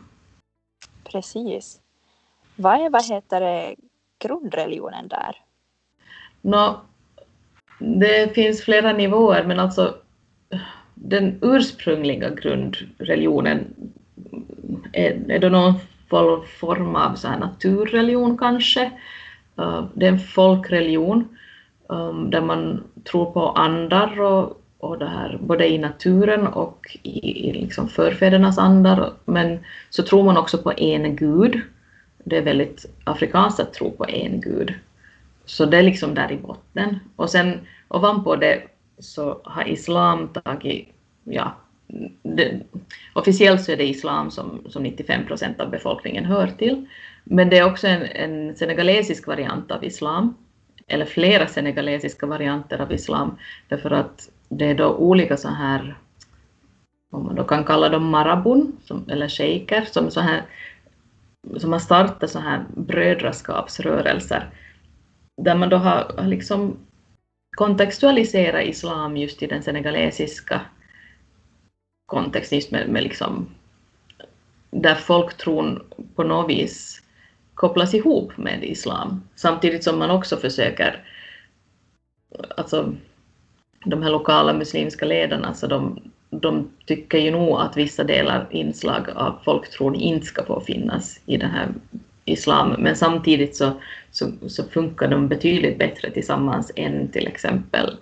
Precis. 1.13 1.81
Vad 2.57 2.81
är, 2.81 2.91
vad 2.91 3.05
heter 3.05 3.41
det, 3.41 3.75
grundreligionen 4.19 5.09
där? 5.09 5.37
No, 6.41 6.81
det 7.79 8.35
finns 8.35 8.63
flera 8.63 8.93
nivåer, 8.93 9.45
men 9.45 9.61
alltså 9.61 9.95
den 10.95 11.39
ursprungliga 11.43 12.31
grundreligionen 12.31 13.75
är, 14.93 15.31
är 15.31 15.39
då 15.39 15.49
någon 15.49 15.75
form 16.61 16.97
av 16.97 17.15
så 17.15 17.29
här 17.29 17.39
naturreligion 17.39 18.39
kanske. 18.39 18.91
Uh, 19.59 19.87
det 19.95 20.07
är 20.07 20.13
en 20.13 20.19
folkreligion 20.19 21.37
um, 21.89 22.31
där 22.31 22.41
man 22.41 22.85
tror 23.05 23.33
på 23.33 23.49
andar 23.49 24.21
och, 24.21 24.63
och 24.79 24.99
det 24.99 25.07
här, 25.07 25.39
både 25.41 25.69
i 25.69 25.79
naturen 25.79 26.47
och 26.47 26.99
i, 27.03 27.49
i 27.49 27.53
liksom 27.53 27.89
förfädernas 27.89 28.59
andar. 28.59 29.13
Men 29.25 29.59
så 29.91 30.03
tror 30.03 30.23
man 30.23 30.37
också 30.37 30.59
på 30.59 30.73
en 30.77 31.17
gud. 31.17 31.61
Det 32.25 32.37
är 32.37 32.43
väldigt 32.43 32.87
afrikanskt 33.05 33.61
att 33.61 33.75
tro 33.75 33.91
på 33.91 34.07
en 34.09 34.41
gud. 34.41 34.75
Så 35.45 35.65
det 35.65 35.77
är 35.77 35.83
liksom 35.83 36.15
där 36.15 36.33
i 36.33 36.37
botten. 36.37 36.99
Och 37.17 37.31
sen 37.31 37.61
ovanpå 37.89 38.37
det 38.37 38.63
så 38.99 39.41
har 39.45 39.69
islam 39.69 40.29
tagit, 40.29 40.89
ja, 41.25 41.55
det, 42.23 42.61
officiellt 43.13 43.65
så 43.65 43.73
är 43.73 43.77
det 43.77 43.89
islam 43.89 44.31
som, 44.31 44.63
som 44.69 44.83
95 44.83 45.27
procent 45.27 45.61
av 45.61 45.71
befolkningen 45.71 46.25
hör 46.25 46.47
till. 46.47 46.87
Men 47.25 47.51
det 47.51 47.59
är 47.59 47.65
också 47.65 47.87
en, 47.87 48.03
en 48.03 48.57
senegalesisk 48.57 49.27
variant 49.27 49.71
av 49.71 49.85
islam 49.85 50.35
eller 50.87 51.05
flera 51.05 51.47
senegalesiska 51.47 52.27
varianter 52.27 52.79
av 52.79 52.93
islam, 52.93 53.39
därför 53.69 53.91
att 53.91 54.31
det 54.49 54.65
är 54.65 54.75
då 54.75 54.95
olika 54.95 55.37
så 55.37 55.49
här, 55.49 55.99
om 57.11 57.25
man 57.25 57.35
då 57.35 57.45
kan 57.45 57.65
kalla 57.65 57.89
dem 57.89 58.11
marabun, 58.11 58.73
som, 58.85 59.09
eller 59.11 59.29
shejker, 59.29 59.85
som, 59.93 60.11
så 60.11 60.21
här, 60.21 60.43
som 61.57 61.73
har 61.73 61.79
startat 61.79 62.31
så 62.31 62.39
här 62.39 62.65
brödraskapsrörelser, 62.77 64.51
där 65.37 65.55
man 65.55 65.69
då 65.69 65.77
har, 65.77 66.15
har 66.19 66.29
liksom 66.29 66.77
kontextualiserat 67.57 68.65
islam 68.65 69.17
just 69.17 69.43
i 69.43 69.47
den 69.47 69.63
senegalesiska 69.63 70.61
kontexten, 72.07 72.59
just 72.59 72.71
med, 72.71 72.89
med 72.89 73.03
liksom, 73.03 73.47
där 74.71 74.95
folktron 74.95 75.83
på 76.15 76.23
något 76.25 76.51
vis 76.51 77.04
kopplas 77.55 77.95
ihop 77.95 78.37
med 78.37 78.65
islam, 78.65 79.23
samtidigt 79.35 79.85
som 79.85 79.99
man 79.99 80.11
också 80.11 80.37
försöker, 80.37 81.05
alltså 82.57 82.95
de 83.85 84.03
här 84.03 84.11
lokala 84.11 84.53
muslimska 84.53 85.07
ledarna, 85.07 85.55
så 85.55 85.67
de, 85.67 86.01
de 86.31 86.71
tycker 86.87 87.19
ju 87.19 87.31
nog 87.31 87.61
att 87.61 87.77
vissa 87.77 88.05
delar, 88.05 88.47
inslag 88.51 89.11
av 89.11 89.39
folktron 89.45 89.95
inte 89.95 90.27
ska 90.27 90.45
få 90.45 90.61
finnas 90.61 91.21
i 91.27 91.37
den 91.37 91.51
här 91.51 91.69
islam, 92.25 92.75
men 92.79 92.97
samtidigt 92.97 93.57
så, 93.57 93.81
så, 94.11 94.33
så 94.49 94.65
funkar 94.65 95.09
de 95.09 95.29
betydligt 95.29 95.79
bättre 95.79 96.11
tillsammans 96.11 96.73
än 96.77 97.09
till 97.09 97.27
exempel 97.27 97.97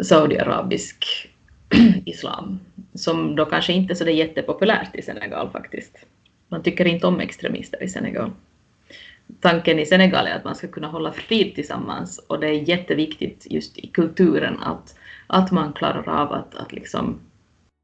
saudiarabisk 0.00 1.28
islam, 2.04 2.60
som 2.94 3.36
då 3.36 3.44
kanske 3.44 3.72
inte 3.72 3.92
är 3.92 3.94
så 3.94 4.08
jättepopulärt 4.08 4.94
i 4.94 5.02
Senegal 5.02 5.50
faktiskt. 5.50 5.96
Man 6.52 6.62
tycker 6.62 6.84
inte 6.84 7.06
om 7.06 7.20
extremister 7.20 7.82
i 7.82 7.88
Senegal. 7.88 8.30
Tanken 9.40 9.78
i 9.78 9.86
Senegal 9.86 10.26
är 10.26 10.36
att 10.36 10.44
man 10.44 10.54
ska 10.54 10.68
kunna 10.68 10.88
hålla 10.88 11.12
frid 11.12 11.54
tillsammans 11.54 12.18
och 12.18 12.40
det 12.40 12.46
är 12.46 12.68
jätteviktigt 12.68 13.46
just 13.50 13.78
i 13.78 13.86
kulturen 13.86 14.58
att, 14.62 14.94
att 15.26 15.50
man 15.50 15.72
klarar 15.72 16.08
av 16.08 16.32
att, 16.32 16.54
att 16.54 16.72
liksom 16.72 17.20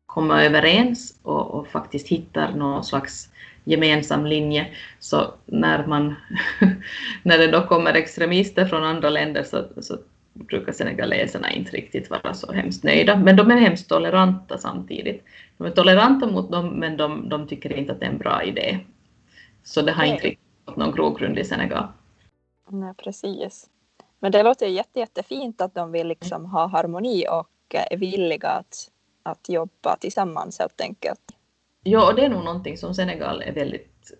komma 0.06 0.44
överens 0.44 1.18
och, 1.22 1.50
och 1.50 1.68
faktiskt 1.68 2.08
hittar 2.08 2.52
någon 2.52 2.84
slags 2.84 3.28
gemensam 3.64 4.26
linje. 4.26 4.66
Så 4.98 5.34
när, 5.46 5.86
man, 5.86 6.14
när 7.22 7.38
det 7.38 7.46
då 7.46 7.66
kommer 7.66 7.94
extremister 7.94 8.66
från 8.66 8.84
andra 8.84 9.10
länder 9.10 9.42
så, 9.42 9.64
så 9.80 9.98
brukar 10.32 10.72
senegaleserna 10.72 11.52
inte 11.52 11.76
riktigt 11.76 12.10
vara 12.10 12.34
så 12.34 12.52
hemskt 12.52 12.84
nöjda. 12.84 13.16
Men 13.16 13.36
de 13.36 13.50
är 13.50 13.56
hemskt 13.56 13.88
toleranta 13.88 14.58
samtidigt. 14.58 15.24
De 15.58 15.66
är 15.66 15.70
toleranta 15.70 16.26
mot 16.26 16.50
dem, 16.50 16.68
men 16.68 16.96
de, 16.96 17.28
de 17.28 17.48
tycker 17.48 17.72
inte 17.72 17.92
att 17.92 18.00
det 18.00 18.06
är 18.06 18.10
en 18.10 18.18
bra 18.18 18.42
idé. 18.42 18.78
Så 19.64 19.82
det 19.82 19.92
har 19.92 20.04
inte 20.04 20.26
riktigt 20.26 20.46
fått 20.66 20.76
någon 20.76 20.92
grogrund 20.92 21.38
i 21.38 21.44
Senegal. 21.44 21.86
Nej, 22.68 22.94
precis. 22.94 23.66
Men 24.20 24.32
det 24.32 24.42
låter 24.42 24.66
jätte, 24.66 24.98
jättefint 24.98 25.60
att 25.60 25.74
de 25.74 25.92
vill 25.92 26.08
liksom 26.08 26.44
ha 26.44 26.66
harmoni 26.66 27.24
och 27.30 27.74
är 27.74 27.96
villiga 27.96 28.48
att, 28.48 28.90
att 29.22 29.48
jobba 29.48 29.96
tillsammans 29.96 30.58
helt 30.58 30.80
enkelt. 30.80 31.20
Ja, 31.82 32.08
och 32.10 32.14
det 32.14 32.24
är 32.24 32.28
nog 32.28 32.44
någonting 32.44 32.76
som 32.76 32.94
Senegal 32.94 33.42
är 33.42 33.52
väldigt 33.52 34.12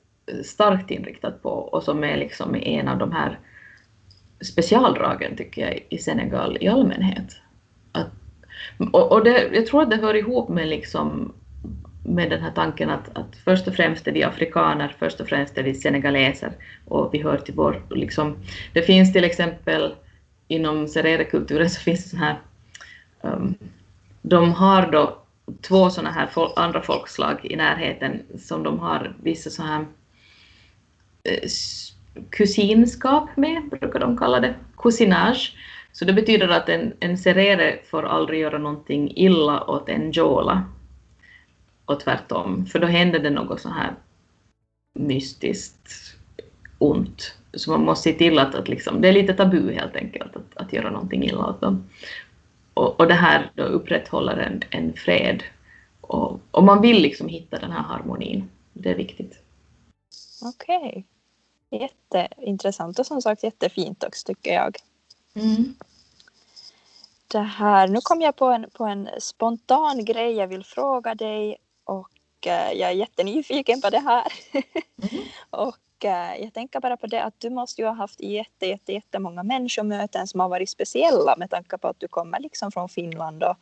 starkt 0.44 0.90
inriktat 0.90 1.42
på 1.42 1.51
och 1.51 1.83
som 1.83 2.05
är 2.05 2.16
liksom 2.16 2.55
en 2.55 2.88
av 2.88 2.98
de 2.98 3.12
här 3.12 3.38
specialdragen 4.40 5.37
tycker 5.37 5.62
jag 5.62 5.87
i 5.88 5.98
Senegal 5.98 6.59
i 6.61 6.68
allmänhet. 6.68 7.37
Att, 7.92 8.11
och, 8.92 9.12
och 9.12 9.24
det, 9.24 9.50
jag 9.52 9.66
tror 9.66 9.83
att 9.83 9.90
det 9.90 9.96
hör 9.96 10.14
ihop 10.14 10.48
med 10.48 10.68
liksom 10.68 11.33
med 12.09 12.31
den 12.31 12.42
här 12.42 12.50
tanken 12.50 12.90
att, 12.90 13.18
att 13.18 13.37
först 13.44 13.68
och 13.68 13.74
främst 13.74 14.07
är 14.07 14.12
vi 14.12 14.22
afrikaner, 14.22 14.96
först 14.98 15.20
och 15.20 15.28
främst 15.28 15.59
är 15.59 15.62
vi 15.62 15.74
senegaleser 15.74 16.52
och 16.85 17.14
vi 17.14 17.22
hör 17.22 17.37
till 17.37 17.54
vår, 17.54 17.83
liksom, 17.90 18.37
det 18.72 18.83
finns 18.83 19.12
till 19.12 19.24
exempel 19.24 19.94
inom 20.48 20.88
serere-kulturen 20.88 21.70
så 21.70 21.81
finns 21.81 22.04
det 22.04 22.11
så 22.11 22.16
här, 22.16 22.40
um, 23.20 23.54
de 24.22 24.52
har 24.52 24.92
då 24.92 25.18
två 25.62 25.90
sådana 25.90 26.11
här 26.11 26.26
fol 26.26 26.50
andra 26.57 26.83
folkslag 26.83 27.38
i 27.42 27.57
närheten 27.57 28.22
som 28.38 28.62
de 28.62 28.78
har 28.78 29.16
vissa 29.22 29.50
så 29.50 29.62
här 29.62 29.87
eh, 31.24 31.48
kusinskap 32.31 33.37
med, 33.37 33.68
brukar 33.70 34.00
de 34.00 34.18
kalla 34.18 34.40
det, 34.40 34.54
kusinage. 34.76 35.57
Så 35.92 36.05
det 36.05 36.12
betyder 36.12 36.48
att 36.48 36.68
en, 36.68 36.92
en 37.01 37.18
serere 37.18 37.79
får 37.90 38.03
aldrig 38.03 38.40
göra 38.40 38.59
någonting 38.59 39.12
illa 39.16 39.64
åt 39.64 39.88
en 39.88 40.11
jola 40.11 40.64
och 41.85 42.01
tvärtom, 42.01 42.66
för 42.66 42.79
då 42.79 42.87
händer 42.87 43.18
det 43.18 43.31
något 43.31 43.61
så 43.61 43.68
här 43.68 43.94
mystiskt 44.94 46.16
ont. 46.79 47.35
Så 47.53 47.70
man 47.70 47.85
måste 47.85 48.11
se 48.11 48.18
till 48.18 48.38
att, 48.38 48.55
att 48.55 48.68
liksom, 48.68 49.01
det 49.01 49.09
är 49.09 49.12
lite 49.12 49.35
tabu 49.35 49.72
helt 49.72 49.96
enkelt 49.96 50.37
att, 50.37 50.57
att 50.57 50.72
göra 50.72 50.90
någonting 50.90 51.24
illa 51.24 51.46
åt 51.46 51.61
dem. 51.61 51.88
Och, 52.74 53.01
och 53.01 53.07
det 53.07 53.14
här 53.14 53.51
då 53.55 53.62
upprätthåller 53.62 54.37
en, 54.37 54.62
en 54.70 54.92
fred. 54.92 55.42
Och, 56.01 56.40
och 56.51 56.64
man 56.64 56.83
vill 56.83 57.03
liksom 57.03 57.29
hitta 57.29 57.59
den 57.59 57.72
här 57.72 57.83
harmonin. 57.83 58.51
Det 58.72 58.90
är 58.90 58.94
viktigt. 58.94 59.42
Okej. 60.42 60.88
Okay. 60.88 61.05
Jätteintressant 61.81 62.98
och 62.98 63.07
som 63.07 63.22
sagt 63.22 63.42
jättefint 63.42 64.05
också 64.05 64.27
tycker 64.27 64.53
jag. 64.53 64.77
Mm. 65.35 65.75
Det 67.29 67.38
här, 67.38 67.88
nu 67.88 67.99
kom 68.03 68.21
jag 68.21 68.37
på 68.37 68.47
en, 68.47 68.71
på 68.73 68.85
en 68.85 69.09
spontan 69.19 70.05
grej 70.05 70.33
jag 70.33 70.47
vill 70.47 70.64
fråga 70.64 71.14
dig 71.14 71.57
och 71.85 72.47
eh, 72.47 72.73
jag 72.73 72.91
är 72.91 72.95
jättenyfiken 72.95 73.81
på 73.81 73.91
det 73.91 73.99
här. 73.99 74.33
Mm. 74.53 75.25
och 75.51 76.05
eh, 76.05 76.43
jag 76.43 76.55
tänker 76.55 76.81
bara 76.81 76.97
på 76.97 77.07
det 77.07 77.25
att 77.25 77.41
du 77.41 77.51
måste 77.51 77.83
ju 77.83 77.88
ha 77.88 77.95
haft 77.95 78.21
jätte, 78.21 78.67
jätte, 78.67 78.93
jättemånga 78.93 79.43
människomöten 79.43 80.27
som 80.27 80.41
har 80.41 80.49
varit 80.49 80.71
speciella 80.71 81.37
med 81.37 81.51
tanke 81.51 81.79
på 81.79 81.88
att 81.88 82.01
du 82.01 82.09
kommer 82.09 82.41
liksom 82.41 82.73
från 82.73 82.88
Finland 82.88 83.43
och 83.43 83.57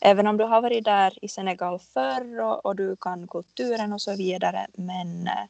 även 0.00 0.26
om 0.26 0.36
du 0.36 0.44
har 0.44 0.60
varit 0.60 0.84
där 0.84 1.24
i 1.24 1.28
Senegal 1.28 1.78
förr 1.78 2.40
och, 2.40 2.66
och 2.66 2.76
du 2.76 2.96
kan 2.96 3.28
kulturen 3.28 3.92
och 3.92 4.02
så 4.02 4.16
vidare 4.16 4.66
men 4.72 5.26
eh, 5.26 5.44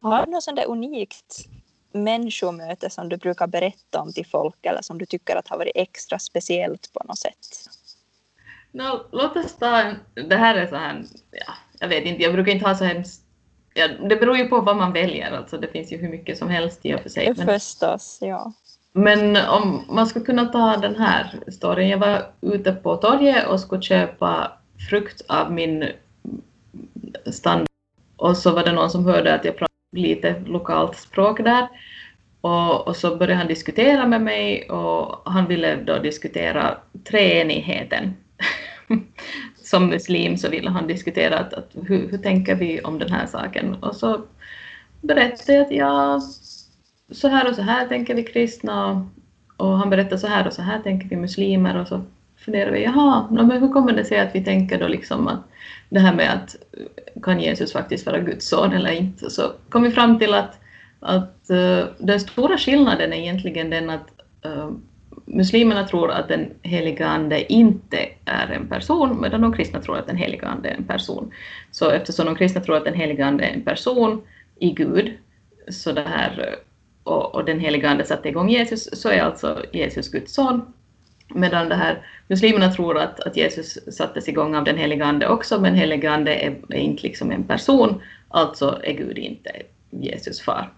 har 0.00 0.26
du 0.26 0.32
något 0.32 0.42
sånt 0.42 0.56
där 0.56 0.70
unikt 0.70 1.46
människomöte 1.92 2.90
som 2.90 3.08
du 3.08 3.16
brukar 3.16 3.46
berätta 3.46 4.00
om 4.00 4.12
till 4.12 4.26
folk 4.26 4.66
eller 4.66 4.82
som 4.82 4.98
du 4.98 5.06
tycker 5.06 5.36
att 5.36 5.48
har 5.48 5.58
varit 5.58 5.72
extra 5.74 6.18
speciellt 6.18 6.92
på 6.92 7.02
något 7.04 7.18
sätt? 7.18 7.48
No, 8.72 9.06
låt 9.12 9.36
oss 9.36 9.56
ta 9.56 9.80
en, 9.80 9.96
det 10.28 10.36
här 10.36 10.54
är 10.54 10.66
så 10.66 10.76
här, 10.76 11.04
ja, 11.30 11.52
jag 11.80 11.88
vet 11.88 12.04
inte, 12.04 12.22
jag 12.22 12.32
brukar 12.32 12.52
inte 12.52 12.68
ha 12.68 12.74
så 12.74 12.84
hemskt 12.84 13.22
Ja, 13.74 13.88
det 13.88 14.16
beror 14.16 14.36
ju 14.36 14.48
på 14.48 14.60
vad 14.60 14.76
man 14.76 14.92
väljer, 14.92 15.32
alltså 15.32 15.58
det 15.58 15.68
finns 15.68 15.92
ju 15.92 15.96
hur 15.96 16.08
mycket 16.08 16.38
som 16.38 16.48
helst 16.48 16.86
i 16.86 16.94
och 16.94 17.00
för 17.00 17.08
sig. 17.08 17.34
Men, 17.36 17.46
Förstås, 17.46 18.18
ja. 18.20 18.52
Men 18.92 19.36
om 19.36 19.84
man 19.88 20.06
skulle 20.06 20.24
kunna 20.24 20.44
ta 20.44 20.76
den 20.76 20.96
här 20.96 21.40
storyn. 21.48 21.88
Jag 21.88 21.98
var 21.98 22.32
ute 22.40 22.72
på 22.72 22.96
torget 22.96 23.46
och 23.46 23.60
skulle 23.60 23.82
köpa 23.82 24.52
frukt 24.90 25.22
av 25.28 25.52
min 25.52 25.88
stand 27.26 27.66
och 28.16 28.36
så 28.36 28.50
var 28.50 28.64
det 28.64 28.72
någon 28.72 28.90
som 28.90 29.04
hörde 29.04 29.34
att 29.34 29.44
jag 29.44 29.56
pratade 29.56 29.69
lite 29.92 30.42
lokalt 30.46 30.96
språk 30.96 31.44
där. 31.44 31.68
Och, 32.40 32.88
och 32.88 32.96
så 32.96 33.16
började 33.16 33.34
han 33.34 33.46
diskutera 33.46 34.06
med 34.06 34.22
mig 34.22 34.70
och 34.70 35.32
han 35.32 35.46
ville 35.46 35.76
då 35.76 35.98
diskutera 35.98 36.78
treenigheten. 37.04 38.14
Som 39.56 39.86
muslim 39.86 40.36
så 40.36 40.48
ville 40.48 40.70
han 40.70 40.86
diskutera 40.86 41.38
att, 41.38 41.54
att 41.54 41.70
hur, 41.86 42.10
hur 42.10 42.18
tänker 42.18 42.54
vi 42.54 42.80
om 42.80 42.98
den 42.98 43.12
här 43.12 43.26
saken? 43.26 43.74
Och 43.74 43.96
så 43.96 44.20
berättade 45.00 45.52
jag 45.52 45.66
att 45.66 45.72
ja, 45.72 46.20
så 47.10 47.28
här 47.28 47.48
och 47.48 47.54
så 47.54 47.62
här 47.62 47.86
tänker 47.88 48.14
vi 48.14 48.22
kristna. 48.22 48.90
Och, 48.90 49.66
och 49.66 49.78
han 49.78 49.90
berättade 49.90 50.18
så 50.18 50.26
här 50.26 50.46
och 50.46 50.52
så 50.52 50.62
här 50.62 50.82
tänker 50.82 51.08
vi 51.08 51.16
muslimer 51.16 51.80
och 51.80 51.88
så 51.88 52.02
funderar 52.44 52.70
vi, 52.70 52.84
jaha, 52.84 53.28
men 53.30 53.50
hur 53.50 53.68
kommer 53.68 53.92
det 53.92 54.04
sig 54.04 54.20
att 54.20 54.34
vi 54.34 54.44
tänker 54.44 54.78
då 54.78 54.88
liksom 54.88 55.28
att 55.28 55.40
det 55.88 56.00
här 56.00 56.14
med 56.14 56.32
att 56.32 56.56
eh, 56.72 57.22
kan 57.22 57.40
Jesus 57.40 57.72
faktiskt 57.72 58.06
vara 58.06 58.18
Guds 58.18 58.48
son 58.48 58.72
eller 58.72 58.90
inte, 58.90 59.30
så 59.30 59.52
kom 59.68 59.82
vi 59.82 59.90
fram 59.90 60.18
till 60.18 60.34
att, 60.34 60.60
att 61.00 61.46
uh, 61.50 61.84
den 61.98 62.20
stora 62.20 62.58
skillnaden 62.58 63.12
är 63.12 63.16
egentligen 63.16 63.70
den 63.70 63.90
att 63.90 64.08
uh, 64.46 64.70
muslimerna 65.24 65.86
tror 65.86 66.10
att 66.10 66.28
den 66.28 66.50
heliga 66.62 67.06
ande 67.06 67.52
inte 67.52 68.08
är 68.24 68.46
en 68.48 68.68
person, 68.68 69.20
medan 69.20 69.40
de 69.40 69.52
kristna 69.52 69.80
tror 69.80 69.98
att 69.98 70.06
den 70.06 70.16
heliga 70.16 70.46
ande 70.46 70.68
är 70.68 70.74
en 70.74 70.84
person. 70.84 71.32
Så 71.70 71.90
eftersom 71.90 72.26
de 72.26 72.34
kristna 72.36 72.60
tror 72.60 72.76
att 72.76 72.84
den 72.84 72.94
heliga 72.94 73.26
ande 73.26 73.44
är 73.44 73.54
en 73.54 73.64
person 73.64 74.22
i 74.58 74.70
Gud, 74.70 75.12
så 75.68 75.92
det 75.92 76.04
här, 76.06 76.56
och, 77.02 77.34
och 77.34 77.44
den 77.44 77.60
heliga 77.60 77.90
ande 77.90 78.04
satte 78.04 78.28
igång 78.28 78.50
Jesus, 78.50 79.00
så 79.00 79.08
är 79.08 79.22
alltså 79.22 79.64
Jesus 79.72 80.10
Guds 80.10 80.34
son. 80.34 80.72
Medan 81.34 81.68
det 81.68 81.74
här, 81.74 82.06
muslimerna 82.28 82.72
tror 82.72 82.98
att, 82.98 83.20
att 83.20 83.36
Jesus 83.36 83.96
sattes 83.96 84.28
igång 84.28 84.54
av 84.54 84.64
den 84.64 84.76
heliga 84.76 85.04
ande 85.04 85.28
också, 85.28 85.60
men 85.60 85.74
heliga 85.74 86.10
ande 86.10 86.34
är, 86.34 86.56
är 86.68 86.78
inte 86.78 87.02
liksom 87.02 87.30
en 87.30 87.44
person, 87.44 88.02
alltså 88.28 88.80
är 88.84 88.92
Gud 88.92 89.18
inte 89.18 89.62
Jesus 89.90 90.40
far. 90.40 90.72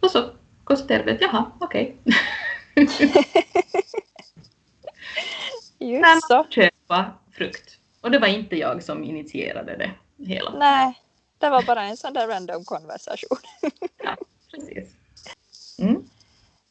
Och 0.00 0.10
så 0.10 0.24
konstaterar 0.64 1.04
vi 1.04 1.10
att 1.12 1.20
jaha, 1.20 1.50
okej. 1.58 1.96
Okay. 2.76 3.08
Just 5.78 6.28
så. 6.28 6.46
köpa 6.50 7.12
frukt. 7.32 7.78
Och 8.00 8.10
det 8.10 8.18
var 8.18 8.28
inte 8.28 8.56
jag 8.56 8.82
som 8.82 9.04
initierade 9.04 9.76
det 9.76 9.90
hela. 10.24 10.50
Nej, 10.58 10.94
det 11.38 11.50
var 11.50 11.62
bara 11.62 11.82
en 11.82 11.96
sån 11.96 12.12
där 12.12 12.28
random 12.28 12.64
konversation. 12.64 13.38
ja, 14.04 14.16
precis. 14.50 14.88
Mm. 15.78 16.04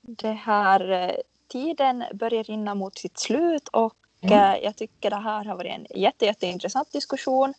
Det 0.01 0.31
här 0.31 0.91
eh, 0.91 1.15
tiden 1.51 2.03
börjar 2.13 2.43
rinna 2.43 2.75
mot 2.75 2.97
sitt 2.97 3.19
slut 3.19 3.67
och 3.67 3.95
mm. 4.21 4.33
Eh, 4.33 4.63
jag 4.63 4.75
tycker 4.75 5.09
det 5.09 5.15
här 5.15 5.45
har 5.45 5.55
varit 5.55 5.71
en 5.71 5.87
jätte, 6.01 6.25
jätteintressant 6.25 6.91
diskussion. 6.91 7.53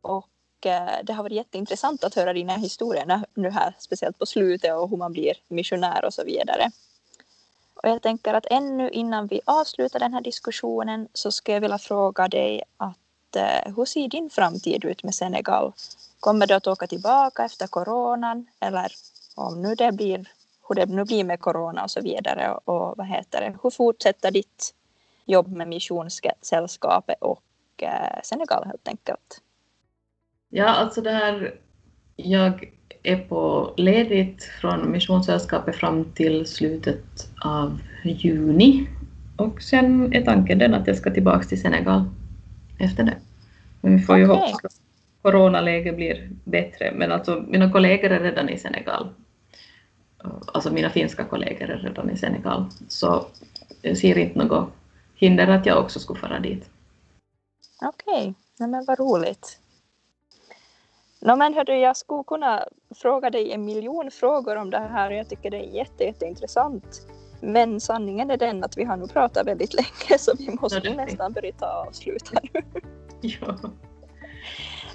Och 0.00 0.66
eh, 0.66 1.04
det 1.04 1.12
har 1.12 1.22
varit 1.22 1.36
jätteintressant 1.36 2.04
att 2.04 2.14
höra 2.14 2.32
dina 2.32 2.56
historier 2.56 3.24
nu 3.34 3.50
här, 3.50 3.74
speciellt 3.78 4.18
på 4.18 4.26
slutet 4.26 4.74
och 4.74 4.90
hur 4.90 4.96
man 4.96 5.12
blir 5.12 5.34
missionär 5.48 6.04
och 6.04 6.14
så 6.14 6.24
vidare. 6.24 6.70
Och 7.74 7.88
jag 7.88 8.02
tänker 8.02 8.34
att 8.34 8.46
ännu 8.50 8.90
innan 8.90 9.26
vi 9.26 9.40
avslutar 9.44 9.98
den 9.98 10.14
här 10.14 10.20
diskussionen 10.20 11.08
så 11.12 11.32
skulle 11.32 11.54
jag 11.54 11.60
vilja 11.60 11.78
fråga 11.78 12.28
dig 12.28 12.62
att 12.76 13.36
eh, 13.36 13.74
hur 13.76 13.84
ser 13.84 14.08
din 14.08 14.30
framtid 14.30 14.84
ut 14.84 15.02
med 15.02 15.14
Senegal? 15.14 15.72
Kommer 16.20 16.46
du 16.46 16.54
att 16.54 16.66
åka 16.66 16.86
tillbaka 16.86 17.44
efter 17.44 17.66
coronan 17.66 18.46
eller 18.60 18.92
om 19.34 19.62
nu 19.62 19.74
det 19.74 19.92
blir 19.92 20.26
hur 20.70 20.74
det 20.74 20.86
nu 20.86 21.04
blir 21.04 21.24
med 21.24 21.40
corona 21.40 21.82
och 21.82 21.90
så 21.90 22.00
vidare 22.00 22.54
och, 22.64 22.94
vad 22.96 23.06
heter 23.06 23.40
det, 23.40 23.56
hur 23.62 23.70
fortsätter 23.70 24.30
ditt 24.30 24.74
jobb 25.24 25.48
med 25.56 25.68
Missionssällskapet 25.68 27.16
och 27.20 27.42
eh, 27.82 28.20
Senegal 28.24 28.64
helt 28.64 28.88
enkelt? 28.88 29.40
Ja, 30.48 30.66
alltså 30.66 31.00
det 31.00 31.10
här, 31.10 31.54
jag 32.16 32.72
är 33.02 33.16
på 33.16 33.74
ledigt 33.76 34.44
från 34.44 34.92
Missionssällskapet 34.92 35.76
fram 35.76 36.04
till 36.04 36.46
slutet 36.46 37.30
av 37.44 37.78
juni. 38.04 38.88
Och 39.36 39.62
sen 39.62 40.12
är 40.12 40.24
tanken 40.24 40.58
den 40.58 40.74
att 40.74 40.86
jag 40.86 40.96
ska 40.96 41.10
tillbaka 41.10 41.42
till 41.42 41.60
Senegal 41.60 42.04
efter 42.78 43.04
det. 43.04 43.16
Men 43.80 43.96
vi 43.96 44.02
får 44.02 44.18
ju 44.18 44.24
okay. 44.24 44.36
hoppas 44.36 44.64
att 44.64 44.80
coronaläget 45.22 45.96
blir 45.96 46.30
bättre. 46.44 46.92
Men 46.92 47.12
alltså 47.12 47.44
mina 47.48 47.72
kollegor 47.72 48.10
är 48.10 48.20
redan 48.20 48.48
i 48.48 48.58
Senegal. 48.58 49.08
Alltså 50.46 50.72
mina 50.72 50.90
finska 50.90 51.24
kollegor 51.24 51.70
är 51.70 51.78
redan 51.78 52.10
i 52.10 52.16
Senegal. 52.16 52.64
Så 52.88 53.26
jag 53.82 53.98
ser 53.98 54.18
inte 54.18 54.38
något 54.38 54.68
hinder 55.14 55.48
att 55.48 55.66
jag 55.66 55.84
också 55.84 56.00
skulle 56.00 56.20
fara 56.20 56.38
dit. 56.38 56.70
Okej, 57.82 58.34
okay. 58.56 58.66
men 58.68 58.84
vad 58.84 58.98
roligt. 58.98 59.58
No, 61.20 61.36
men 61.36 61.54
hördu, 61.54 61.72
jag 61.72 61.96
skulle 61.96 62.24
kunna 62.24 62.64
fråga 62.94 63.30
dig 63.30 63.52
en 63.52 63.64
miljon 63.64 64.10
frågor 64.10 64.56
om 64.56 64.70
det 64.70 64.78
här 64.78 65.10
och 65.10 65.16
jag 65.16 65.28
tycker 65.28 65.50
det 65.50 65.56
är 65.56 65.74
jätte, 65.74 66.04
jätteintressant. 66.04 67.06
Men 67.40 67.80
sanningen 67.80 68.30
är 68.30 68.36
den 68.36 68.64
att 68.64 68.78
vi 68.78 68.84
har 68.84 68.96
nog 68.96 69.12
pratat 69.12 69.46
väldigt 69.46 69.74
länge 69.74 70.18
så 70.18 70.32
vi 70.38 70.50
måste 70.60 70.80
ja, 70.84 70.94
nästan 70.94 71.32
börja 71.32 71.52
ta 71.52 71.66
avsluta 71.66 72.40
nu. 72.52 72.62
ja. 73.20 73.56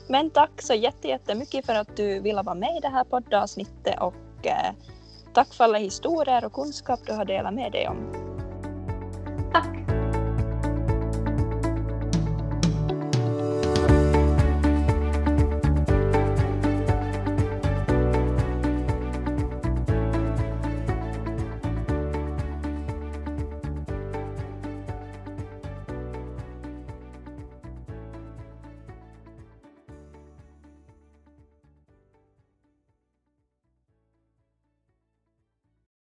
Men 0.08 0.30
tack 0.30 0.62
så 0.62 0.74
jättemycket 0.74 1.66
för 1.66 1.76
att 1.76 1.98
du 1.98 2.20
ville 2.20 2.42
vara 2.42 2.56
med 2.56 2.78
i 2.78 2.80
det 2.80 2.90
här 2.90 3.04
poddavsnittet 3.04 4.00
och 4.00 4.48
eh, 4.48 4.74
tack 5.36 5.54
för 5.54 5.64
alla 5.64 5.78
historier 5.78 6.46
och 6.46 6.54
kunskap 6.54 7.00
du 7.06 7.14
har 7.14 7.26
delat 7.26 7.54
med 7.54 7.72
dig 7.72 7.88
om. 7.88 7.98
Tack! 9.54 10.05